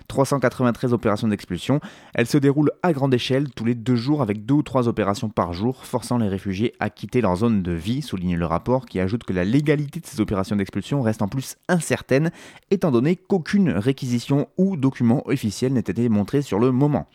393 0.07 0.93
opérations 0.93 1.27
d'expulsion. 1.27 1.79
Elles 2.13 2.27
se 2.27 2.37
déroulent 2.37 2.71
à 2.83 2.93
grande 2.93 3.13
échelle 3.13 3.49
tous 3.49 3.65
les 3.65 3.75
deux 3.75 3.95
jours 3.95 4.21
avec 4.21 4.45
deux 4.45 4.55
ou 4.55 4.63
trois 4.63 4.87
opérations 4.87 5.29
par 5.29 5.53
jour, 5.53 5.85
forçant 5.85 6.17
les 6.17 6.27
réfugiés 6.27 6.73
à 6.79 6.89
quitter 6.89 7.21
leur 7.21 7.35
zone 7.35 7.63
de 7.63 7.71
vie, 7.71 8.01
souligne 8.01 8.37
le 8.37 8.45
rapport 8.45 8.85
qui 8.85 8.99
ajoute 8.99 9.23
que 9.23 9.33
la 9.33 9.43
légalité 9.43 9.99
de 9.99 10.05
ces 10.05 10.21
opérations 10.21 10.55
d'expulsion 10.55 11.01
reste 11.01 11.21
en 11.21 11.27
plus 11.27 11.55
incertaine, 11.67 12.31
étant 12.69 12.91
donné 12.91 13.15
qu'aucune 13.15 13.69
réquisition 13.69 14.47
ou 14.57 14.77
document 14.77 15.27
officiel 15.27 15.73
n'a 15.73 15.79
été 15.79 16.09
montré 16.09 16.41
sur 16.41 16.59
le 16.59 16.71
moment. 16.71 17.07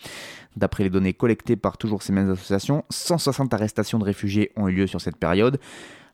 D'après 0.56 0.84
les 0.84 0.90
données 0.90 1.12
collectées 1.12 1.56
par 1.56 1.76
toujours 1.76 2.02
ces 2.02 2.12
mêmes 2.12 2.30
associations, 2.30 2.84
160 2.90 3.52
arrestations 3.52 3.98
de 3.98 4.04
réfugiés 4.04 4.52
ont 4.56 4.68
eu 4.68 4.72
lieu 4.72 4.86
sur 4.86 5.00
cette 5.00 5.16
période. 5.16 5.60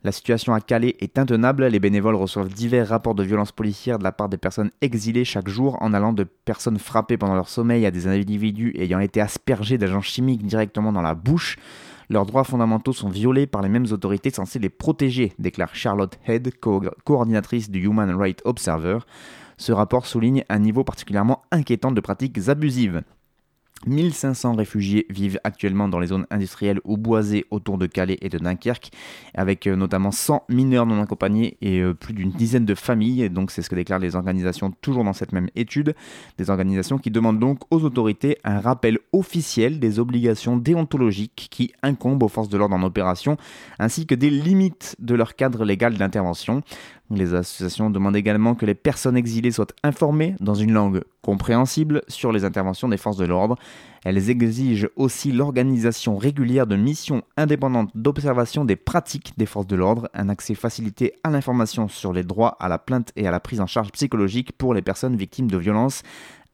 La 0.04 0.10
situation 0.10 0.52
à 0.52 0.60
Calais 0.60 0.96
est 0.98 1.16
intenable. 1.16 1.64
Les 1.66 1.78
bénévoles 1.78 2.16
reçoivent 2.16 2.52
divers 2.52 2.88
rapports 2.88 3.14
de 3.14 3.22
violences 3.22 3.52
policières 3.52 4.00
de 4.00 4.04
la 4.04 4.10
part 4.10 4.28
des 4.28 4.36
personnes 4.36 4.72
exilées 4.80 5.24
chaque 5.24 5.48
jour, 5.48 5.78
en 5.80 5.94
allant 5.94 6.12
de 6.12 6.24
personnes 6.24 6.80
frappées 6.80 7.16
pendant 7.16 7.36
leur 7.36 7.48
sommeil 7.48 7.86
à 7.86 7.92
des 7.92 8.08
individus 8.08 8.74
ayant 8.76 8.98
été 8.98 9.20
aspergés 9.20 9.78
d'agents 9.78 10.00
chimiques 10.00 10.44
directement 10.44 10.92
dans 10.92 11.02
la 11.02 11.14
bouche. 11.14 11.56
Leurs 12.10 12.26
droits 12.26 12.42
fondamentaux 12.42 12.92
sont 12.92 13.10
violés 13.10 13.46
par 13.46 13.62
les 13.62 13.68
mêmes 13.68 13.86
autorités 13.92 14.30
censées 14.30 14.58
les 14.58 14.68
protéger, 14.70 15.34
déclare 15.38 15.74
Charlotte 15.74 16.18
Head, 16.26 16.52
coordinatrice 17.04 17.70
du 17.70 17.84
Human 17.84 18.12
Rights 18.12 18.42
Observer. 18.44 18.98
Ce 19.56 19.70
rapport 19.70 20.06
souligne 20.06 20.44
un 20.48 20.58
niveau 20.58 20.82
particulièrement 20.82 21.42
inquiétant 21.52 21.92
de 21.92 22.00
pratiques 22.00 22.48
abusives. 22.48 23.02
1500 23.86 24.54
réfugiés 24.54 25.06
vivent 25.10 25.40
actuellement 25.44 25.88
dans 25.88 25.98
les 25.98 26.08
zones 26.08 26.26
industrielles 26.30 26.80
ou 26.84 26.96
boisées 26.96 27.44
autour 27.50 27.78
de 27.78 27.86
Calais 27.86 28.18
et 28.20 28.28
de 28.28 28.38
Dunkerque, 28.38 28.90
avec 29.34 29.66
euh, 29.66 29.76
notamment 29.76 30.10
100 30.10 30.44
mineurs 30.48 30.86
non 30.86 31.00
accompagnés 31.02 31.56
et 31.60 31.80
euh, 31.80 31.94
plus 31.94 32.14
d'une 32.14 32.30
dizaine 32.30 32.64
de 32.64 32.74
familles. 32.74 33.30
Donc 33.30 33.50
c'est 33.50 33.62
ce 33.62 33.70
que 33.70 33.74
déclarent 33.74 33.98
les 33.98 34.16
organisations 34.16 34.72
toujours 34.80 35.04
dans 35.04 35.12
cette 35.12 35.32
même 35.32 35.48
étude. 35.56 35.94
Des 36.38 36.50
organisations 36.50 36.98
qui 36.98 37.10
demandent 37.10 37.40
donc 37.40 37.60
aux 37.70 37.82
autorités 37.84 38.38
un 38.44 38.60
rappel 38.60 38.98
officiel 39.12 39.78
des 39.78 39.98
obligations 39.98 40.56
déontologiques 40.56 41.48
qui 41.50 41.72
incombent 41.82 42.22
aux 42.22 42.28
forces 42.28 42.48
de 42.48 42.58
l'ordre 42.58 42.74
en 42.74 42.82
opération, 42.82 43.36
ainsi 43.78 44.06
que 44.06 44.14
des 44.14 44.30
limites 44.30 44.96
de 44.98 45.14
leur 45.14 45.34
cadre 45.34 45.64
légal 45.64 45.94
d'intervention. 45.94 46.62
Les 47.10 47.34
associations 47.34 47.90
demandent 47.90 48.16
également 48.16 48.54
que 48.54 48.64
les 48.64 48.74
personnes 48.74 49.16
exilées 49.16 49.50
soient 49.50 49.66
informées 49.82 50.34
dans 50.40 50.54
une 50.54 50.72
langue 50.72 51.02
compréhensible 51.22 52.02
sur 52.08 52.32
les 52.32 52.44
interventions 52.44 52.88
des 52.88 52.96
forces 52.96 53.16
de 53.16 53.24
l'ordre. 53.24 53.56
Elles 54.04 54.28
exigent 54.28 54.88
aussi 54.96 55.32
l'organisation 55.32 56.16
régulière 56.16 56.66
de 56.66 56.76
missions 56.76 57.22
indépendantes 57.36 57.90
d'observation 57.94 58.64
des 58.64 58.76
pratiques 58.76 59.32
des 59.36 59.46
forces 59.46 59.68
de 59.68 59.76
l'ordre, 59.76 60.08
un 60.14 60.28
accès 60.28 60.54
facilité 60.54 61.14
à 61.22 61.30
l'information 61.30 61.88
sur 61.88 62.12
les 62.12 62.24
droits 62.24 62.56
à 62.58 62.68
la 62.68 62.78
plainte 62.78 63.12
et 63.16 63.26
à 63.26 63.30
la 63.30 63.40
prise 63.40 63.60
en 63.60 63.66
charge 63.66 63.92
psychologique 63.92 64.52
pour 64.52 64.74
les 64.74 64.82
personnes 64.82 65.16
victimes 65.16 65.50
de 65.50 65.56
violences, 65.56 66.02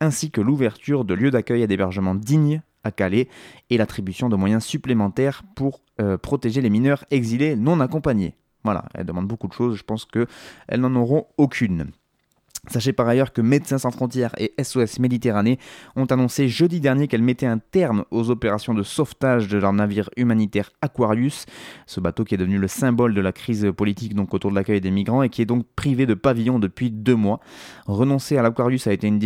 ainsi 0.01 0.31
que 0.31 0.43
l'ouverture 0.43 1.05
de 1.05 1.15
lieux 1.15 1.31
d'accueil 1.31 1.63
et 1.63 1.67
d'hébergement 1.67 2.15
dignes 2.15 2.63
à 2.85 2.91
Calais 2.91 3.29
et 3.71 3.79
l'attribution 3.79 4.29
de 4.29 4.37
moyens 4.37 4.65
supplémentaires 4.65 5.43
pour 5.57 5.81
euh, 6.01 6.17
protéger 6.17 6.61
les 6.61 6.71
mineurs 6.71 7.05
exilés 7.11 7.57
non 7.57 7.81
accompagnés. 7.81 8.35
Voilà, 8.65 8.85
elles 8.95 9.07
demandent 9.07 9.27
beaucoup 9.27 9.49
de 9.49 9.53
choses, 9.53 9.77
je 9.77 9.83
pense 9.83 10.05
qu'elles 10.05 10.81
n'en 10.81 10.95
auront 10.95 11.27
aucune. 11.39 11.91
Sachez 12.67 12.93
par 12.93 13.09
ailleurs 13.09 13.33
que 13.33 13.41
Médecins 13.41 13.79
sans 13.79 13.91
frontières 13.93 14.35
et 14.37 14.53
SOS 14.63 14.99
Méditerranée 14.99 15.59
ont 15.97 16.07
annoncé 16.07 16.49
jeudi 16.49 16.81
dernier 16.81 17.07
qu'elles 17.07 17.23
mettaient 17.23 17.47
un 17.47 17.59
terme 17.59 18.05
aux 18.11 18.31
opérations 18.31 18.75
de 18.75 18.83
sauvetage 18.83 19.49
de 19.49 19.59
leur 19.59 19.73
navire 19.73 20.11
humanitaire 20.17 20.71
Aquarius, 20.83 21.47
ce 21.87 22.01
bateau 22.01 22.25
qui 22.25 22.35
est 22.35 22.39
devenu 22.39 22.59
le 22.59 22.69
symbole 22.69 23.15
de 23.15 23.21
la 23.21 23.33
crise 23.33 23.71
politique 23.77 24.15
donc 24.15 24.35
autour 24.35 24.51
de 24.51 24.57
l'accueil 24.57 24.81
des 24.81 24.91
migrants 24.91 25.23
et 25.23 25.29
qui 25.29 25.41
est 25.41 25.47
donc 25.47 25.67
privé 25.77 26.05
de 26.05 26.15
pavillon 26.15 26.59
depuis 26.59 26.91
deux 26.91 27.15
mois. 27.15 27.41
Renoncer 27.87 28.37
à 28.37 28.43
l'Aquarius 28.43 28.87
a 28.87 28.93
été 28.93 29.07
une, 29.07 29.19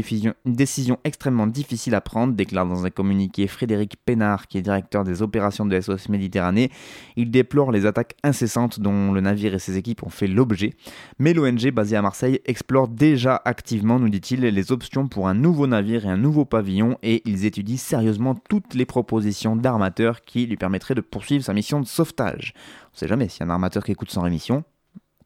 décision 0.44 0.98
extrêmement 1.04 1.46
difficile 1.46 1.94
à 1.94 2.00
prendre, 2.00 2.34
déclare 2.34 2.66
dans 2.66 2.84
un 2.84 2.90
communiqué 2.90 3.46
Frédéric 3.46 3.96
Pénard, 4.04 4.46
qui 4.46 4.58
est 4.58 4.62
directeur 4.62 5.04
des 5.04 5.22
opérations 5.22 5.64
de 5.64 5.80
SOS 5.80 6.10
Méditerranée. 6.10 6.70
Il 7.16 7.30
déplore 7.30 7.72
les 7.72 7.86
attaques 7.86 8.14
incessantes 8.22 8.78
dont 8.78 9.10
le 9.12 9.20
navire 9.20 9.54
et 9.54 9.58
ses 9.58 9.78
équipes 9.78 10.02
ont 10.02 10.10
fait 10.10 10.26
l'objet, 10.26 10.74
mais 11.18 11.32
l'ONG 11.32 11.70
basée 11.70 11.96
à 11.96 12.02
Marseille 12.02 12.40
explore 12.44 12.88
déjà 12.88 13.21
activement, 13.26 13.98
nous 13.98 14.08
dit-il, 14.08 14.40
les 14.40 14.72
options 14.72 15.08
pour 15.08 15.28
un 15.28 15.34
nouveau 15.34 15.66
navire 15.66 16.06
et 16.06 16.08
un 16.08 16.16
nouveau 16.16 16.44
pavillon 16.44 16.98
et 17.02 17.22
ils 17.24 17.44
étudient 17.44 17.76
sérieusement 17.76 18.34
toutes 18.34 18.74
les 18.74 18.86
propositions 18.86 19.56
d'armateurs 19.56 20.22
qui 20.22 20.46
lui 20.46 20.56
permettraient 20.56 20.94
de 20.94 21.00
poursuivre 21.00 21.44
sa 21.44 21.54
mission 21.54 21.80
de 21.80 21.86
sauvetage. 21.86 22.54
On 22.94 22.98
sait 22.98 23.08
jamais, 23.08 23.28
a 23.40 23.44
un 23.44 23.50
armateur 23.50 23.84
qui 23.84 23.92
écoute 23.92 24.10
sans 24.10 24.22
rémission, 24.22 24.64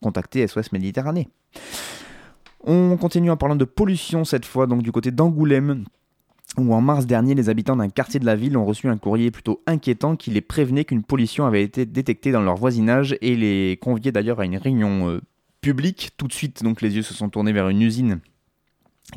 contactez 0.03 0.47
SOS 0.47 0.73
Méditerranée. 0.73 1.29
On 2.65 2.97
continue 2.97 3.31
en 3.31 3.37
parlant 3.37 3.57
de 3.57 3.65
pollution 3.65 4.25
cette 4.25 4.45
fois, 4.45 4.67
donc 4.67 4.83
du 4.83 4.93
côté 4.93 5.11
d'Angoulême 5.11 5.85
où 6.59 6.75
en 6.75 6.81
mars 6.81 7.07
dernier, 7.07 7.35
les 7.35 7.49
habitants 7.49 7.77
d'un 7.77 7.89
quartier 7.89 8.19
de 8.19 8.25
la 8.25 8.37
ville 8.37 8.57
ont 8.57 8.65
reçu 8.65 8.89
un 8.89 8.97
courrier 8.97 9.31
plutôt 9.31 9.63
inquiétant 9.67 10.17
qui 10.17 10.31
les 10.31 10.41
prévenait 10.41 10.85
qu'une 10.85 11.03
pollution 11.03 11.45
avait 11.45 11.63
été 11.63 11.85
détectée 11.85 12.33
dans 12.33 12.41
leur 12.41 12.57
voisinage 12.57 13.17
et 13.21 13.37
les 13.37 13.79
conviait 13.81 14.13
d'ailleurs 14.13 14.41
à 14.41 14.47
une 14.47 14.57
réunion 14.57 15.11
euh, 15.11 15.21
public. 15.61 16.11
Tout 16.17 16.29
de 16.29 16.33
suite, 16.33 16.63
donc, 16.63 16.83
les 16.83 16.97
yeux 16.97 17.03
se 17.03 17.15
sont 17.15 17.29
tournés 17.29 17.53
vers 17.53 17.69
une 17.69 17.83
usine 17.83 18.21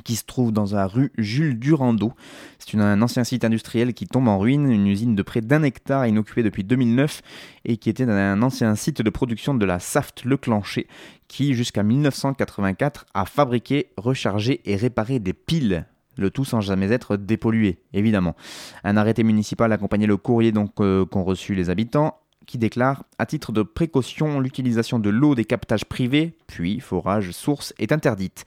qui 0.03 0.15
se 0.15 0.23
trouve 0.23 0.51
dans 0.51 0.65
la 0.73 0.85
rue 0.85 1.11
Jules 1.17 1.57
Durando. 1.57 2.13
C'est 2.59 2.77
un 2.77 3.01
ancien 3.01 3.23
site 3.23 3.43
industriel 3.43 3.93
qui 3.93 4.05
tombe 4.05 4.27
en 4.27 4.37
ruine, 4.37 4.71
une 4.71 4.87
usine 4.87 5.15
de 5.15 5.23
près 5.23 5.41
d'un 5.41 5.63
hectare 5.63 6.05
inoccupée 6.05 6.43
depuis 6.43 6.63
2009 6.63 7.21
et 7.65 7.77
qui 7.77 7.89
était 7.89 8.03
un 8.03 8.41
ancien 8.41 8.75
site 8.75 9.01
de 9.01 9.09
production 9.09 9.55
de 9.55 9.65
la 9.65 9.79
Saft 9.79 10.25
Le 10.25 10.37
Clancher 10.37 10.87
qui 11.27 11.53
jusqu'à 11.53 11.83
1984 11.83 13.07
a 13.13 13.25
fabriqué, 13.25 13.91
rechargé 13.97 14.61
et 14.65 14.75
réparé 14.75 15.19
des 15.19 15.33
piles 15.33 15.85
le 16.17 16.29
tout 16.29 16.43
sans 16.43 16.59
jamais 16.59 16.91
être 16.91 17.15
dépollué, 17.15 17.79
évidemment. 17.93 18.35
Un 18.83 18.97
arrêté 18.97 19.23
municipal 19.23 19.71
accompagnait 19.71 20.05
le 20.05 20.17
courrier 20.17 20.51
donc 20.51 20.73
euh, 20.81 21.05
qu'ont 21.05 21.23
reçu 21.23 21.55
les 21.55 21.69
habitants 21.69 22.19
qui 22.49 22.57
déclare 22.57 23.03
À 23.19 23.27
titre 23.27 23.51
de 23.51 23.61
précaution, 23.61 24.39
l'utilisation 24.39 24.97
de 24.97 25.11
l'eau 25.11 25.35
des 25.35 25.45
captages 25.45 25.85
privés, 25.85 26.33
puis 26.47 26.79
forage, 26.79 27.29
source, 27.29 27.75
est 27.77 27.91
interdite. 27.91 28.43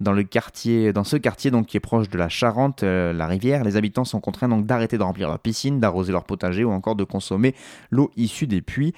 Dans, 0.00 0.14
ce 0.14 1.16
quartier 1.16 1.50
donc, 1.50 1.66
qui 1.66 1.76
est 1.76 1.80
proche 1.80 2.08
de 2.08 2.16
la 2.16 2.30
Charente, 2.30 2.82
euh, 2.82 3.12
la 3.12 3.26
rivière, 3.26 3.62
les 3.62 3.76
habitants 3.76 4.06
sont 4.06 4.20
contraints 4.20 4.48
d'arrêter 4.48 4.96
de 4.96 5.02
remplir 5.02 5.28
leur 5.28 5.38
piscine, 5.38 5.80
d'arroser 5.80 6.12
leur 6.12 6.24
potager 6.24 6.64
ou 6.64 6.70
encore 6.70 6.96
de 6.96 7.04
consommer 7.04 7.54
l'eau 7.90 8.10
issue 8.16 8.46
des 8.46 8.62
puits. 8.62 8.94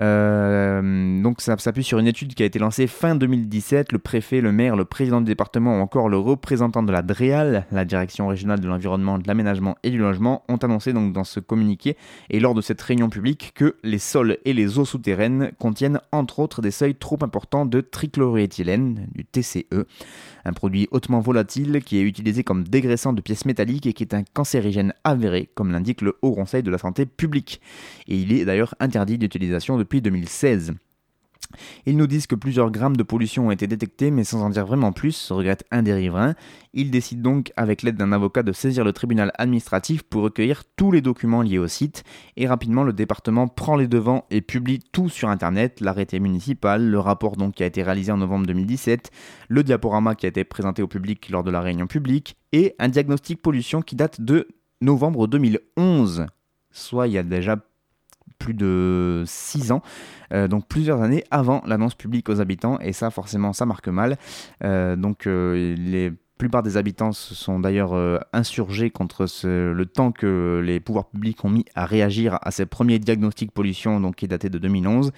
Euh, 0.00 1.22
donc 1.22 1.40
ça 1.40 1.56
s'appuie 1.58 1.82
sur 1.82 1.98
une 1.98 2.06
étude 2.06 2.34
qui 2.34 2.42
a 2.42 2.46
été 2.46 2.58
lancée 2.58 2.86
fin 2.86 3.14
2017. 3.14 3.92
Le 3.92 3.98
préfet, 3.98 4.40
le 4.40 4.52
maire, 4.52 4.76
le 4.76 4.84
président 4.84 5.20
du 5.20 5.26
département 5.26 5.78
ou 5.78 5.80
encore 5.80 6.08
le 6.08 6.18
représentant 6.18 6.82
de 6.82 6.92
la 6.92 7.02
DREAL, 7.02 7.66
la 7.72 7.84
direction 7.84 8.28
régionale 8.28 8.60
de 8.60 8.68
l'environnement, 8.68 9.18
de 9.18 9.26
l'aménagement 9.26 9.76
et 9.82 9.90
du 9.90 9.98
logement, 9.98 10.44
ont 10.48 10.56
annoncé 10.56 10.92
donc 10.92 11.12
dans 11.12 11.24
ce 11.24 11.40
communiqué 11.40 11.96
et 12.30 12.40
lors 12.40 12.54
de 12.54 12.60
cette 12.60 12.80
réunion 12.80 13.08
publique 13.08 13.52
que 13.54 13.76
les 13.82 13.98
sols 13.98 14.38
et 14.44 14.52
les 14.52 14.78
eaux 14.78 14.84
souterraines 14.84 15.52
contiennent 15.58 16.00
entre 16.12 16.38
autres 16.38 16.62
des 16.62 16.70
seuils 16.70 16.94
trop 16.94 17.18
importants 17.22 17.66
de 17.66 17.80
trichloroéthylène, 17.80 19.08
du 19.14 19.24
TCE 19.24 19.86
un 20.48 20.52
produit 20.52 20.88
hautement 20.90 21.20
volatile 21.20 21.82
qui 21.84 21.98
est 21.98 22.02
utilisé 22.02 22.42
comme 22.42 22.64
dégraissant 22.64 23.12
de 23.12 23.20
pièces 23.20 23.44
métalliques 23.44 23.86
et 23.86 23.92
qui 23.92 24.02
est 24.02 24.14
un 24.14 24.24
cancérigène 24.24 24.94
avéré, 25.04 25.48
comme 25.54 25.70
l'indique 25.70 26.00
le 26.00 26.16
Haut 26.22 26.32
Conseil 26.32 26.62
de 26.62 26.70
la 26.70 26.78
Santé 26.78 27.06
publique. 27.06 27.60
Et 28.08 28.16
il 28.16 28.32
est 28.32 28.44
d'ailleurs 28.44 28.74
interdit 28.80 29.18
d'utilisation 29.18 29.76
depuis 29.88 30.02
2016. 30.02 30.74
Ils 31.86 31.96
nous 31.96 32.06
disent 32.06 32.26
que 32.26 32.34
plusieurs 32.34 32.70
grammes 32.70 32.96
de 32.98 33.02
pollution 33.02 33.46
ont 33.46 33.50
été 33.50 33.66
détectés, 33.66 34.10
mais 34.10 34.22
sans 34.22 34.42
en 34.42 34.50
dire 34.50 34.66
vraiment 34.66 34.92
plus, 34.92 35.30
regrette 35.30 35.64
un 35.70 35.82
des 35.82 35.94
riverains. 35.94 36.34
Ils 36.74 36.90
décident 36.90 37.22
donc, 37.22 37.52
avec 37.56 37.80
l'aide 37.80 37.96
d'un 37.96 38.12
avocat, 38.12 38.42
de 38.42 38.52
saisir 38.52 38.84
le 38.84 38.92
tribunal 38.92 39.32
administratif 39.38 40.02
pour 40.02 40.24
recueillir 40.24 40.64
tous 40.76 40.92
les 40.92 41.00
documents 41.00 41.40
liés 41.40 41.56
au 41.56 41.66
site. 41.66 42.04
Et 42.36 42.46
rapidement, 42.46 42.84
le 42.84 42.92
département 42.92 43.48
prend 43.48 43.76
les 43.76 43.88
devants 43.88 44.26
et 44.30 44.42
publie 44.42 44.80
tout 44.92 45.08
sur 45.08 45.30
Internet, 45.30 45.80
l'arrêté 45.80 46.20
municipal, 46.20 46.86
le 46.86 46.98
rapport 46.98 47.36
donc 47.36 47.54
qui 47.54 47.62
a 47.62 47.66
été 47.66 47.82
réalisé 47.82 48.12
en 48.12 48.18
novembre 48.18 48.46
2017, 48.46 49.10
le 49.48 49.62
diaporama 49.62 50.16
qui 50.16 50.26
a 50.26 50.28
été 50.28 50.44
présenté 50.44 50.82
au 50.82 50.86
public 50.86 51.30
lors 51.30 51.44
de 51.44 51.50
la 51.50 51.62
réunion 51.62 51.86
publique, 51.86 52.36
et 52.52 52.74
un 52.78 52.90
diagnostic 52.90 53.40
pollution 53.40 53.80
qui 53.80 53.96
date 53.96 54.20
de 54.20 54.48
novembre 54.82 55.26
2011 55.28 56.26
soit 56.70 57.08
il 57.08 57.14
y 57.14 57.18
a 57.18 57.22
déjà 57.22 57.56
plus 58.38 58.54
de 58.54 59.24
6 59.26 59.72
ans, 59.72 59.82
euh, 60.32 60.48
donc 60.48 60.66
plusieurs 60.66 61.02
années 61.02 61.24
avant 61.30 61.62
l'annonce 61.66 61.94
publique 61.94 62.28
aux 62.28 62.40
habitants, 62.40 62.78
et 62.80 62.92
ça 62.92 63.10
forcément 63.10 63.52
ça 63.52 63.66
marque 63.66 63.88
mal. 63.88 64.16
Euh, 64.64 64.96
donc 64.96 65.26
euh, 65.26 65.74
les 65.76 66.12
plupart 66.38 66.62
des 66.62 66.76
habitants 66.76 67.12
se 67.12 67.34
sont 67.34 67.58
d'ailleurs 67.58 67.92
euh, 67.92 68.18
insurgés 68.32 68.90
contre 68.90 69.26
le 69.44 69.84
temps 69.84 70.12
que 70.12 70.62
les 70.64 70.80
pouvoirs 70.80 71.08
publics 71.08 71.44
ont 71.44 71.50
mis 71.50 71.64
à 71.74 71.84
réagir 71.84 72.38
à 72.40 72.50
ces 72.50 72.64
premiers 72.64 72.98
diagnostics 72.98 73.52
pollution, 73.52 74.00
donc 74.00 74.16
qui 74.16 74.24
est 74.24 74.28
daté 74.28 74.48
de 74.48 74.58
2011. 74.58 75.12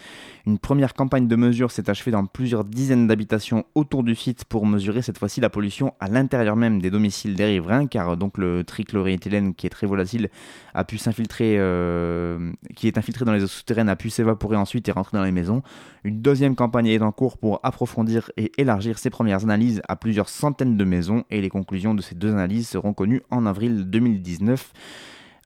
Une 0.47 0.59
première 0.59 0.95
campagne 0.95 1.29
de 1.29 1.37
mesure 1.37 1.71
s'est 1.71 1.91
achevée 1.91 2.11
dans 2.11 2.25
plusieurs 2.25 2.65
dizaines 2.65 3.07
d'habitations 3.07 3.65
autour 3.75 4.03
du 4.03 4.15
site 4.15 4.45
pour 4.47 4.67
mesurer 4.67 5.03
cette 5.03 5.19
fois-ci 5.19 5.41
la 5.41 5.51
pollution 5.51 5.95
à 6.01 6.09
l'intérieur 6.09 6.57
même 6.57 6.81
des 6.81 6.91
domiciles 6.91 7.35
des 7.35 7.45
riverains, 7.45 7.87
car 7.87 8.17
donc 8.17 8.39
le 8.39 8.65
trichloroéthylène 8.65 9.55
qui 9.55 9.67
est 9.67 9.71
très 9.71 9.87
volatile 9.87 10.31
a 10.75 10.85
pu 10.85 10.97
s'infiltrer, 10.99 11.57
euh, 11.59 12.51
qui 12.75 12.89
est 12.89 12.97
infiltré 12.97 13.25
dans 13.25 13.33
les 13.33 13.45
eaux 13.45 13.49
souterraines, 13.49 13.91
a 13.91 13.97
pu 13.97 14.09
s'évaporer 14.09 14.57
ensuite 14.57 14.89
et 14.89 14.93
rentrer 14.93 15.19
dans 15.19 15.25
les 15.25 15.33
maisons. 15.33 15.63
Une 16.03 16.23
deuxième 16.23 16.57
campagne 16.57 16.87
est 16.87 17.03
en 17.03 17.13
cours 17.13 17.37
pour 17.37 17.61
approfondir 17.63 18.31
et 18.39 18.51
élargir 18.57 18.99
ces 18.99 19.11
premières 19.11 19.45
analyses 19.45 19.83
à 19.87 19.97
plusieurs 19.97 20.31
centaines 20.31 20.79
de 20.79 20.85
maisons 20.85 21.10
et 21.31 21.41
les 21.41 21.49
conclusions 21.49 21.95
de 21.95 22.03
ces 22.03 22.15
deux 22.15 22.33
analyses 22.33 22.69
seront 22.69 22.93
connues 22.93 23.23
en 23.31 23.47
avril 23.47 23.85
2019. 23.85 24.73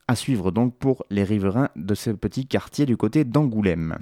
À 0.07 0.15
suivre 0.15 0.51
donc 0.51 0.75
pour 0.77 1.05
les 1.09 1.23
riverains 1.23 1.69
de 1.75 1.95
ce 1.95 2.11
petit 2.11 2.45
quartier 2.45 2.85
du 2.85 2.95
côté 2.97 3.23
d'Angoulême. 3.23 3.97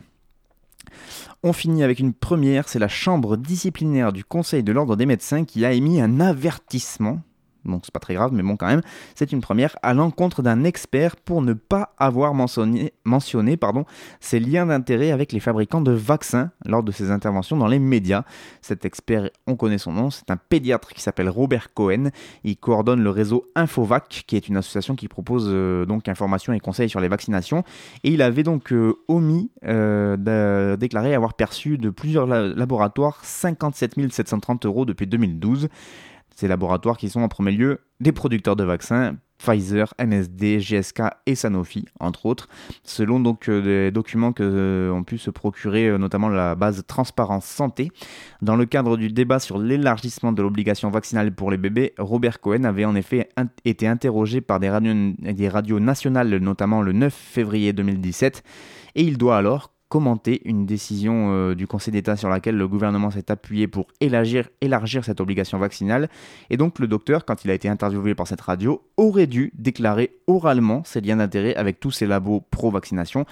On 1.43 1.53
finit 1.53 1.83
avec 1.83 1.99
une 1.99 2.13
première, 2.13 2.67
c'est 2.67 2.79
la 2.79 2.87
chambre 2.87 3.37
disciplinaire 3.37 4.13
du 4.13 4.23
Conseil 4.23 4.63
de 4.63 4.71
l'ordre 4.71 4.95
des 4.95 5.05
médecins 5.05 5.45
qui 5.45 5.65
a 5.65 5.71
émis 5.71 6.01
un 6.01 6.19
avertissement 6.19 7.21
donc 7.65 7.81
c'est 7.85 7.93
pas 7.93 7.99
très 7.99 8.13
grave, 8.13 8.31
mais 8.33 8.43
bon 8.43 8.57
quand 8.57 8.67
même, 8.67 8.81
c'est 9.15 9.31
une 9.31 9.41
première 9.41 9.75
à 9.81 9.93
l'encontre 9.93 10.41
d'un 10.41 10.63
expert 10.63 11.15
pour 11.15 11.41
ne 11.41 11.53
pas 11.53 11.93
avoir 11.97 12.33
mentionné, 12.33 12.93
mentionné 13.05 13.57
pardon, 13.57 13.85
ses 14.19 14.39
liens 14.39 14.65
d'intérêt 14.65 15.11
avec 15.11 15.31
les 15.31 15.39
fabricants 15.39 15.81
de 15.81 15.91
vaccins 15.91 16.51
lors 16.65 16.83
de 16.83 16.91
ses 16.91 17.11
interventions 17.11 17.57
dans 17.57 17.67
les 17.67 17.79
médias. 17.79 18.23
Cet 18.61 18.85
expert, 18.85 19.29
on 19.47 19.55
connaît 19.55 19.77
son 19.77 19.91
nom, 19.91 20.09
c'est 20.09 20.29
un 20.31 20.37
pédiatre 20.37 20.89
qui 20.89 21.01
s'appelle 21.01 21.29
Robert 21.29 21.73
Cohen. 21.73 22.09
Il 22.43 22.57
coordonne 22.57 23.03
le 23.03 23.09
réseau 23.09 23.49
Infovac, 23.55 24.23
qui 24.27 24.35
est 24.35 24.47
une 24.47 24.57
association 24.57 24.95
qui 24.95 25.07
propose 25.07 25.47
euh, 25.47 25.85
donc 25.85 26.07
informations 26.07 26.53
et 26.53 26.59
conseils 26.59 26.89
sur 26.89 26.99
les 26.99 27.07
vaccinations. 27.07 27.63
Et 28.03 28.11
il 28.11 28.21
avait 28.21 28.43
donc 28.43 28.71
euh, 28.71 28.93
omis 29.07 29.51
euh, 29.65 30.17
de 30.17 30.75
déclarer 30.75 31.13
avoir 31.13 31.33
perçu 31.33 31.77
de 31.77 31.89
plusieurs 31.89 32.27
laboratoires 32.27 33.19
57 33.23 34.11
730 34.11 34.65
euros 34.65 34.85
depuis 34.85 35.07
2012. 35.07 35.69
Ces 36.35 36.47
laboratoires 36.47 36.97
qui 36.97 37.09
sont 37.09 37.21
en 37.21 37.27
premier 37.27 37.51
lieu 37.51 37.79
des 37.99 38.11
producteurs 38.11 38.55
de 38.55 38.63
vaccins, 38.63 39.15
Pfizer, 39.43 39.93
MSD, 39.99 40.59
GSK 40.59 41.01
et 41.25 41.35
Sanofi, 41.35 41.85
entre 41.99 42.25
autres, 42.25 42.47
selon 42.83 43.19
donc 43.19 43.49
euh, 43.49 43.61
des 43.61 43.91
documents 43.91 44.31
que 44.31 44.43
euh, 44.43 44.91
ont 44.93 45.03
pu 45.03 45.17
se 45.17 45.29
procurer 45.29 45.87
euh, 45.89 45.97
notamment 45.97 46.29
la 46.29 46.55
base 46.55 46.83
Transparence 46.87 47.45
Santé. 47.45 47.91
Dans 48.41 48.55
le 48.55 48.65
cadre 48.65 48.95
du 48.95 49.09
débat 49.09 49.39
sur 49.39 49.57
l'élargissement 49.57 50.31
de 50.31 50.41
l'obligation 50.41 50.89
vaccinale 50.89 51.33
pour 51.33 51.51
les 51.51 51.57
bébés, 51.57 51.93
Robert 51.97 52.39
Cohen 52.39 52.63
avait 52.63 52.85
en 52.85 52.95
effet 52.95 53.29
été 53.65 53.85
interrogé 53.85 54.39
par 54.39 54.59
des 54.59 54.69
radios, 54.69 54.93
des 55.19 55.49
radios 55.49 55.79
nationales, 55.79 56.37
notamment 56.37 56.81
le 56.81 56.93
9 56.93 57.13
février 57.13 57.73
2017, 57.73 58.43
et 58.95 59.03
il 59.03 59.17
doit 59.17 59.37
alors 59.37 59.72
commenter 59.93 60.41
une 60.45 60.65
décision 60.65 61.27
euh, 61.29 61.53
du 61.53 61.67
Conseil 61.67 61.91
d'État 61.91 62.17
sur 62.17 62.27
laquelle 62.27 62.57
le 62.57 62.67
gouvernement 62.67 63.11
s'est 63.11 63.29
appuyé 63.29 63.67
pour 63.67 63.85
élargir, 64.01 64.49
élargir 64.59 65.05
cette 65.05 65.21
obligation 65.21 65.59
vaccinale. 65.59 66.09
Et 66.49 66.57
donc 66.57 66.79
le 66.79 66.87
docteur, 66.87 67.25
quand 67.25 67.45
il 67.45 67.51
a 67.51 67.53
été 67.53 67.69
interviewé 67.69 68.15
par 68.15 68.25
cette 68.25 68.41
radio, 68.41 68.81
aurait 68.97 69.27
dû 69.27 69.51
déclarer 69.53 70.17
oralement 70.25 70.81
ses 70.83 70.99
liens 70.99 71.17
d'intérêt 71.17 71.53
avec 71.53 71.79
tous 71.79 71.91
ces 71.91 72.07
labos 72.07 72.41
pro-vaccination 72.49 73.27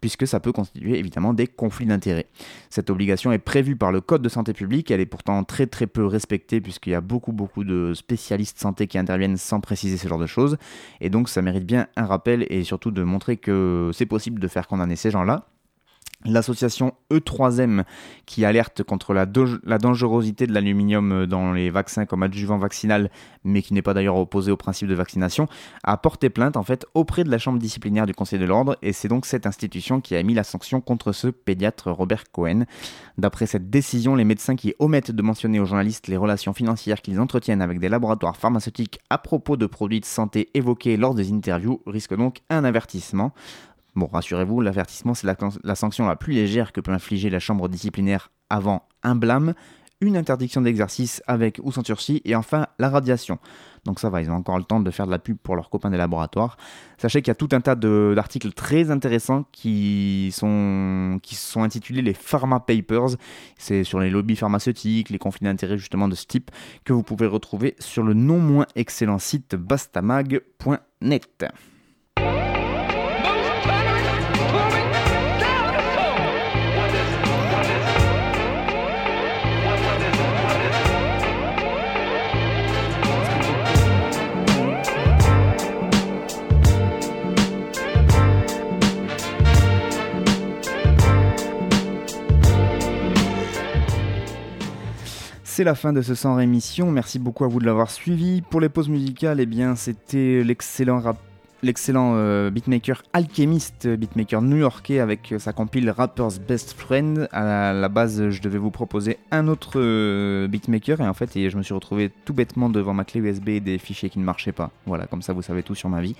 puisque 0.00 0.26
ça 0.26 0.40
peut 0.40 0.52
constituer 0.52 0.98
évidemment 0.98 1.34
des 1.34 1.46
conflits 1.46 1.84
d'intérêts. 1.84 2.26
Cette 2.70 2.88
obligation 2.88 3.30
est 3.32 3.38
prévue 3.38 3.76
par 3.76 3.92
le 3.92 4.00
Code 4.00 4.22
de 4.22 4.30
santé 4.30 4.54
publique, 4.54 4.90
elle 4.90 5.00
est 5.00 5.06
pourtant 5.06 5.44
très 5.44 5.66
très 5.66 5.86
peu 5.86 6.06
respectée 6.06 6.62
puisqu'il 6.62 6.90
y 6.90 6.94
a 6.94 7.02
beaucoup 7.02 7.32
beaucoup 7.32 7.62
de 7.62 7.92
spécialistes 7.92 8.58
santé 8.58 8.86
qui 8.86 8.96
interviennent 8.96 9.36
sans 9.36 9.60
préciser 9.60 9.98
ce 9.98 10.08
genre 10.08 10.18
de 10.18 10.26
choses, 10.26 10.56
et 11.02 11.10
donc 11.10 11.28
ça 11.28 11.42
mérite 11.42 11.66
bien 11.66 11.88
un 11.96 12.06
rappel 12.06 12.46
et 12.48 12.64
surtout 12.64 12.90
de 12.90 13.02
montrer 13.02 13.36
que 13.36 13.90
c'est 13.92 14.06
possible 14.06 14.40
de 14.40 14.48
faire 14.48 14.66
condamner 14.66 14.96
ces 14.96 15.10
gens-là. 15.10 15.46
L'association 16.24 16.94
E3M, 17.12 17.84
qui 18.24 18.44
alerte 18.44 18.82
contre 18.82 19.12
la, 19.12 19.26
dangerosité 19.26 20.46
de 20.46 20.52
l'aluminium 20.52 21.26
dans 21.26 21.52
les 21.52 21.70
vaccins 21.70 22.06
comme 22.06 22.22
adjuvant 22.22 22.58
vaccinal, 22.58 23.10
mais 23.44 23.62
qui 23.62 23.74
n'est 23.74 23.82
pas 23.82 23.94
d'ailleurs 23.94 24.16
opposé 24.16 24.50
au 24.50 24.56
principe 24.56 24.88
de 24.88 24.94
vaccination, 24.94 25.46
a 25.84 25.96
porté 25.96 26.30
plainte 26.30 26.56
en 26.56 26.62
fait 26.62 26.86
auprès 26.94 27.22
de 27.22 27.30
la 27.30 27.38
chambre 27.38 27.58
disciplinaire 27.58 28.06
du 28.06 28.14
Conseil 28.14 28.38
de 28.38 28.44
l'ordre, 28.44 28.76
et 28.82 28.92
c'est 28.92 29.08
donc 29.08 29.26
cette 29.26 29.46
institution 29.46 30.00
qui 30.00 30.16
a 30.16 30.22
mis 30.22 30.34
la 30.34 30.42
sanction 30.42 30.80
contre 30.80 31.12
ce 31.12 31.28
pédiatre 31.28 31.90
Robert 31.90 32.24
Cohen. 32.32 32.64
D'après 33.18 33.46
cette 33.46 33.70
décision, 33.70 34.14
les 34.14 34.24
médecins 34.24 34.56
qui 34.56 34.74
omettent 34.78 35.12
de 35.12 35.22
mentionner 35.22 35.60
aux 35.60 35.66
journalistes 35.66 36.08
les 36.08 36.16
relations 36.16 36.54
financières 36.54 37.02
qu'ils 37.02 37.20
entretiennent 37.20 37.62
avec 37.62 37.78
des 37.78 37.88
laboratoires 37.88 38.36
pharmaceutiques 38.36 39.00
à 39.10 39.18
propos 39.18 39.56
de 39.56 39.66
produits 39.66 40.00
de 40.00 40.06
santé 40.06 40.48
évoqués 40.54 40.96
lors 40.96 41.14
des 41.14 41.32
interviews 41.32 41.82
risquent 41.86 42.16
donc 42.16 42.40
un 42.50 42.64
avertissement. 42.64 43.32
Bon, 43.96 44.06
rassurez-vous, 44.12 44.60
l'avertissement, 44.60 45.14
c'est 45.14 45.26
la, 45.26 45.74
sanction 45.74 46.06
la 46.06 46.16
plus 46.16 46.34
légère 46.34 46.72
que 46.72 46.82
peut 46.82 46.92
infliger 46.92 47.30
la 47.30 47.40
chambre 47.40 47.66
disciplinaire 47.66 48.30
avant 48.50 48.86
un 49.02 49.14
blâme, 49.14 49.54
une 50.02 50.18
interdiction 50.18 50.60
d'exercice 50.60 51.22
avec 51.26 51.58
ou 51.62 51.72
sans 51.72 51.82
sursis, 51.82 52.20
et 52.26 52.36
enfin 52.36 52.66
la 52.78 52.90
radiation. 52.90 53.38
Donc 53.86 53.98
ça 53.98 54.10
va, 54.10 54.20
ils 54.20 54.30
ont 54.30 54.34
encore 54.34 54.58
le 54.58 54.64
temps 54.64 54.80
de 54.80 54.90
faire 54.90 55.06
de 55.06 55.10
la 55.10 55.18
pub 55.18 55.38
pour 55.38 55.56
leurs 55.56 55.70
copains 55.70 55.88
des 55.88 55.96
laboratoires. 55.96 56.58
Sachez 56.98 57.22
qu'il 57.22 57.28
y 57.28 57.32
a 57.32 57.36
tout 57.36 57.48
un 57.52 57.62
tas 57.62 57.74
d'articles 57.74 58.52
très 58.52 58.90
intéressants 58.90 59.46
qui 59.50 60.30
sont, 60.34 61.18
qui 61.22 61.34
sont 61.34 61.62
intitulés 61.62 62.02
les 62.02 62.12
Pharma 62.12 62.60
Papers. 62.60 63.16
C'est 63.56 63.82
sur 63.82 63.98
les 63.98 64.10
lobbies 64.10 64.36
pharmaceutiques, 64.36 65.08
les 65.08 65.18
conflits 65.18 65.46
d'intérêts 65.46 65.78
justement 65.78 66.08
de 66.08 66.14
ce 66.14 66.26
type, 66.26 66.50
que 66.84 66.92
vous 66.92 67.02
pouvez 67.02 67.26
retrouver 67.26 67.76
sur 67.78 68.02
le 68.02 68.12
non 68.12 68.40
moins 68.40 68.66
excellent 68.74 69.18
site 69.18 69.54
bastamag.net. 69.54 71.46
C'est 95.56 95.64
la 95.64 95.74
fin 95.74 95.94
de 95.94 96.02
ce 96.02 96.14
sans 96.14 96.34
rémission. 96.34 96.90
Merci 96.90 97.18
beaucoup 97.18 97.46
à 97.46 97.48
vous 97.48 97.60
de 97.60 97.64
l'avoir 97.64 97.90
suivi. 97.90 98.42
Pour 98.42 98.60
les 98.60 98.68
pauses 98.68 98.90
musicales, 98.90 99.40
eh 99.40 99.46
bien, 99.46 99.74
c'était 99.74 100.42
l'excellent 100.44 101.00
rap 101.00 101.16
l'excellent 101.66 102.12
euh, 102.14 102.50
beatmaker 102.50 103.02
Alchemist, 103.12 103.88
beatmaker 103.88 104.40
new-yorkais 104.40 105.00
avec 105.00 105.34
sa 105.38 105.52
compile 105.52 105.90
Rapper's 105.90 106.38
Best 106.38 106.72
Friend. 106.72 107.28
À 107.32 107.72
la 107.72 107.88
base, 107.88 108.30
je 108.30 108.40
devais 108.40 108.58
vous 108.58 108.70
proposer 108.70 109.18
un 109.30 109.48
autre 109.48 109.72
euh, 109.76 110.46
beatmaker 110.48 111.00
et 111.00 111.08
en 111.08 111.12
fait, 111.12 111.30
je 111.34 111.56
me 111.56 111.62
suis 111.62 111.74
retrouvé 111.74 112.10
tout 112.24 112.32
bêtement 112.32 112.70
devant 112.70 112.94
ma 112.94 113.04
clé 113.04 113.20
USB 113.20 113.48
et 113.50 113.60
des 113.60 113.78
fichiers 113.78 114.08
qui 114.08 114.18
ne 114.18 114.24
marchaient 114.24 114.52
pas. 114.52 114.70
Voilà, 114.86 115.06
comme 115.06 115.22
ça 115.22 115.32
vous 115.32 115.42
savez 115.42 115.62
tout 115.62 115.74
sur 115.74 115.88
ma 115.88 116.00
vie. 116.00 116.14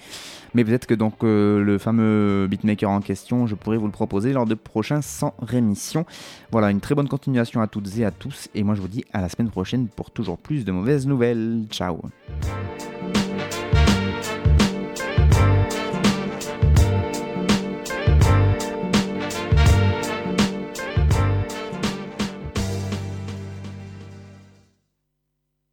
Mais 0.55 0.65
peut-être 0.65 0.87
que 0.87 0.95
donc 0.95 1.23
euh, 1.23 1.63
le 1.63 1.79
fameux 1.79 2.47
beatmaker 2.49 2.91
en 2.91 3.01
question, 3.01 3.47
je 3.47 3.55
pourrais 3.55 3.77
vous 3.77 3.87
le 3.87 3.93
proposer 3.93 4.33
lors 4.33 4.47
de 4.47 4.55
prochains 4.55 5.01
sans 5.01 5.35
rémission. 5.41 6.05
Voilà, 6.51 6.71
une 6.71 6.81
très 6.81 6.95
bonne 6.95 7.09
continuation 7.09 7.61
à 7.61 7.69
toutes 7.69 7.97
et 7.99 8.05
à 8.05 8.11
tous 8.11 8.49
et 8.55 8.65
moi 8.65 8.75
je 8.75 8.81
vous 8.81 8.89
dis 8.89 9.05
à 9.13 9.21
la 9.21 9.29
semaine 9.29 9.51
prochaine 9.51 9.87
pour 9.87 10.11
toujours 10.11 10.39
plus 10.39 10.65
de 10.65 10.73
mauvaises 10.73 11.07
nouvelles. 11.07 11.65
Ciao 11.71 12.01